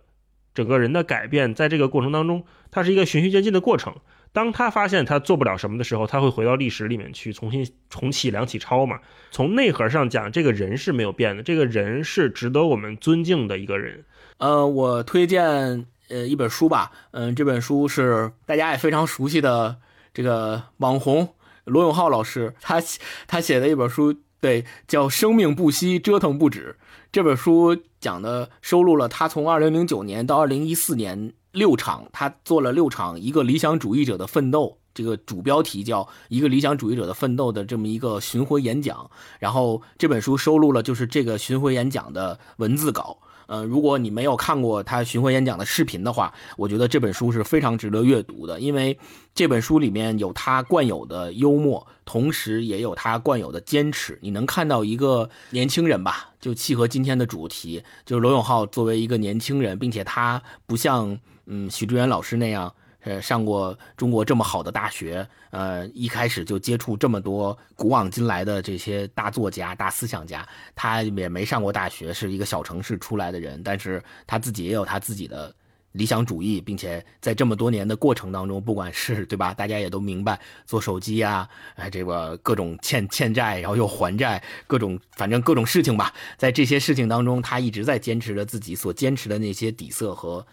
[0.53, 3.95] 整个人的改变，在这个过程当中，它是一个循序渐进的过程。
[4.33, 8.99] 当他发现他做不了什么的时候，他会回到历史里面去重新重启梁启超嘛。
[9.29, 14.03] 从内核上讲，这个人是没有变的，这个人是值得我们尊敬的一个人。
[14.39, 19.77] 呃，我推荐呃一本书吧，嗯，这本书是大家也非常熟悉的
[20.13, 21.35] 这个网红
[21.65, 22.81] 罗永浩老师，他
[23.27, 26.75] 他写的一本书，对，叫《生命不息，折腾不止》。
[27.11, 31.33] 这本书讲的收录了他从二零零九年到二零一四年。
[31.53, 39.09] 六场，他做了六场一个理想主义者的奋斗，这个主标题叫一个理想主义者的奋斗的这么一个巡回演讲。
[39.39, 43.19] 然后这本书收录了就是这个巡回演讲的文字稿。
[43.45, 48.97] 呃，如果你没有看过他巡回演讲的视频的话，我觉得这本书是非常值得阅读的，因为
[49.35, 54.17] 这本书里面有他惯有的幽默，同时也有他惯有的坚持。
[54.23, 61.19] 你能看到一个年轻人吧，就契合今天的主题，就是罗永浩作为一个年轻人，并且他不像。
[61.45, 70.47] 嗯，许志远老师那样，呃，上过中国这么好的大学，呃，一开始就接触这么多古往今来的这些大作家、大思想家。
[70.73, 75.53] 他也没上过大学，是一个小城市出来的人，但是他自己也有他自己的
[75.91, 81.45] 理想主义，并且在这么多年的过程当中，不管是对吧，大家也都明白，做手机啊，
[81.75, 90.45] 哎，这个各种欠欠债，然后又还债，各种反正各种事情吧，在这些事情当中，他一直在坚持着自己所坚持的那些底色和。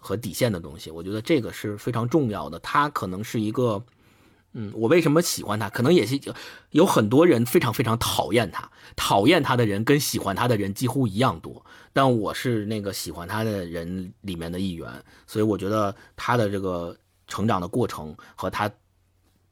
[0.00, 0.90] 和底线的东西。
[0.90, 2.58] 我觉得这个是非常重要的。
[2.58, 3.84] 他可能是一个，
[4.54, 5.70] 嗯，我为什么喜欢他？
[5.70, 6.18] 可能也是
[6.70, 11.64] 有很多人非常非常讨厌他，讨厌他的人跟喜欢他的人几乎一样多。
[11.92, 14.90] 但我是那个喜欢他的人里面的一员，
[15.26, 16.96] 所以我觉得他的这个
[17.26, 18.70] 成长的过程和他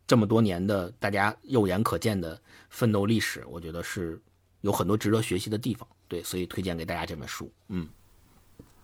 [0.06, 4.20] 这么多年的大家肉眼可见的奋斗历史，我觉得是
[4.62, 5.86] 有很多值得学习的地方。
[6.06, 7.52] 对，所以推荐给大家这本书。
[7.68, 7.86] 嗯，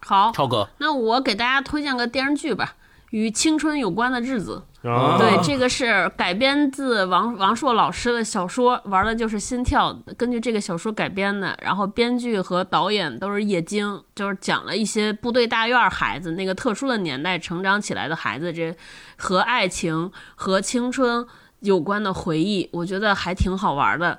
[0.05, 2.75] 好，超哥，那我给大家推荐个电视剧吧，
[3.11, 4.63] 与青春有关的日子。
[4.83, 11.59] 啊对，这个是改编自王王朔老师的小说，玩的就是《心跳》，根据这个小说改编的。
[11.63, 18.77] 然后编剧和导演都是叶京，就是讲了一些部队大院孩子那个特殊的年代成长起来的孩子，这
[19.17, 21.27] 和爱情和青春
[21.61, 24.19] 有关的回忆，我觉得还挺好玩的。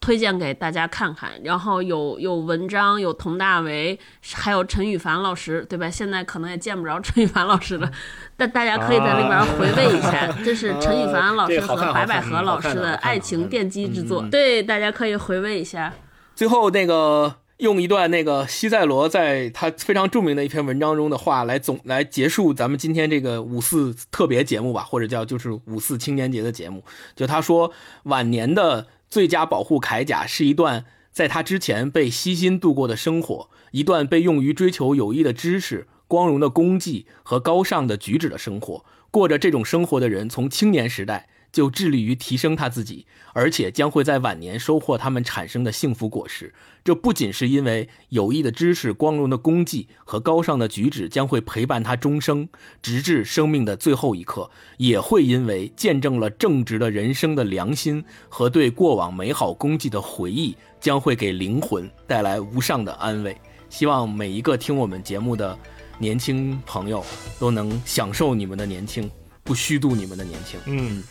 [0.00, 3.98] 推荐给大家看看，然后有有文章，有佟大为，
[4.32, 5.90] 还有陈羽凡老师，对吧？
[5.90, 7.90] 现在可能也见不着陈羽凡老师了，
[8.36, 15.92] 但大家可以在那边回味一下，这是陈羽凡老师和白百合老师的爱情奠基之作，对，大家可以回味一下。
[16.36, 26.84] 最后那个用一段那个西塞罗在他非常著名的一篇文章中的话来总来结束咱们今天这个五四特别节目吧，或者叫就是五四青年节的节目，
[27.16, 27.72] 就他说
[28.04, 28.86] 晚年的。
[29.08, 38.84] 最佳保护铠甲是一段在他之前被悉心度过的生活，一段被用于追求有益的知识、光荣的功绩和高尚的举止的生活。
[39.10, 41.28] 过着这种生活的人，从青年时代。
[41.50, 46.52] 就致力于提升他自己，而且将会在晚年收获他们产生的幸福果实。
[46.88, 52.48] 这不仅是因为有益的知识、光荣的功绩和高尚的举止将会陪伴他终生，
[52.80, 63.36] 直至生命的最后一刻，也会因为见证了正直的人生的良心和对过往美好功绩的回忆，将会给灵魂带来无上的安慰。
[63.68, 65.58] 希望每一个听我们节目的
[65.98, 67.04] 年轻朋友
[67.38, 69.10] 都能享受你们的年轻，
[69.44, 70.58] 不虚度你们的年轻。
[70.64, 71.02] 嗯。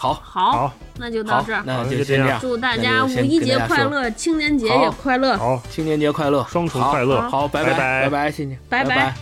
[0.00, 1.62] 好好，那就到这儿。
[1.66, 2.40] 那就这样。
[2.40, 5.36] 祝大家五一节快乐，青年节也快乐。
[5.36, 7.20] 好，青年节快乐，双重快乐。
[7.28, 9.14] 好，拜拜拜拜，谢谢，拜拜。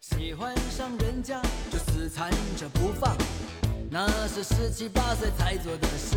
[0.00, 3.16] 喜欢上人家就死缠着不放，
[3.90, 6.16] 那是十七八岁才做的事。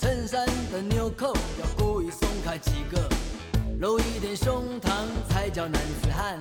[0.00, 3.08] 衬衫的纽扣要故意松开几个，
[3.80, 4.88] 露一点胸膛
[5.28, 6.38] 才叫男子汉。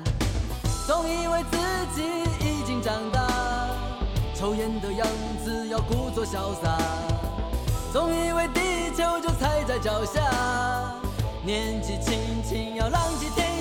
[0.86, 1.58] 总以为自
[1.96, 2.04] 己
[2.48, 3.89] 已经长大。
[4.40, 5.06] 抽烟的样
[5.44, 6.78] 子要故作潇洒，
[7.92, 10.22] 总以为地球就踩在脚下。
[11.44, 13.59] 年纪轻轻要浪迹天涯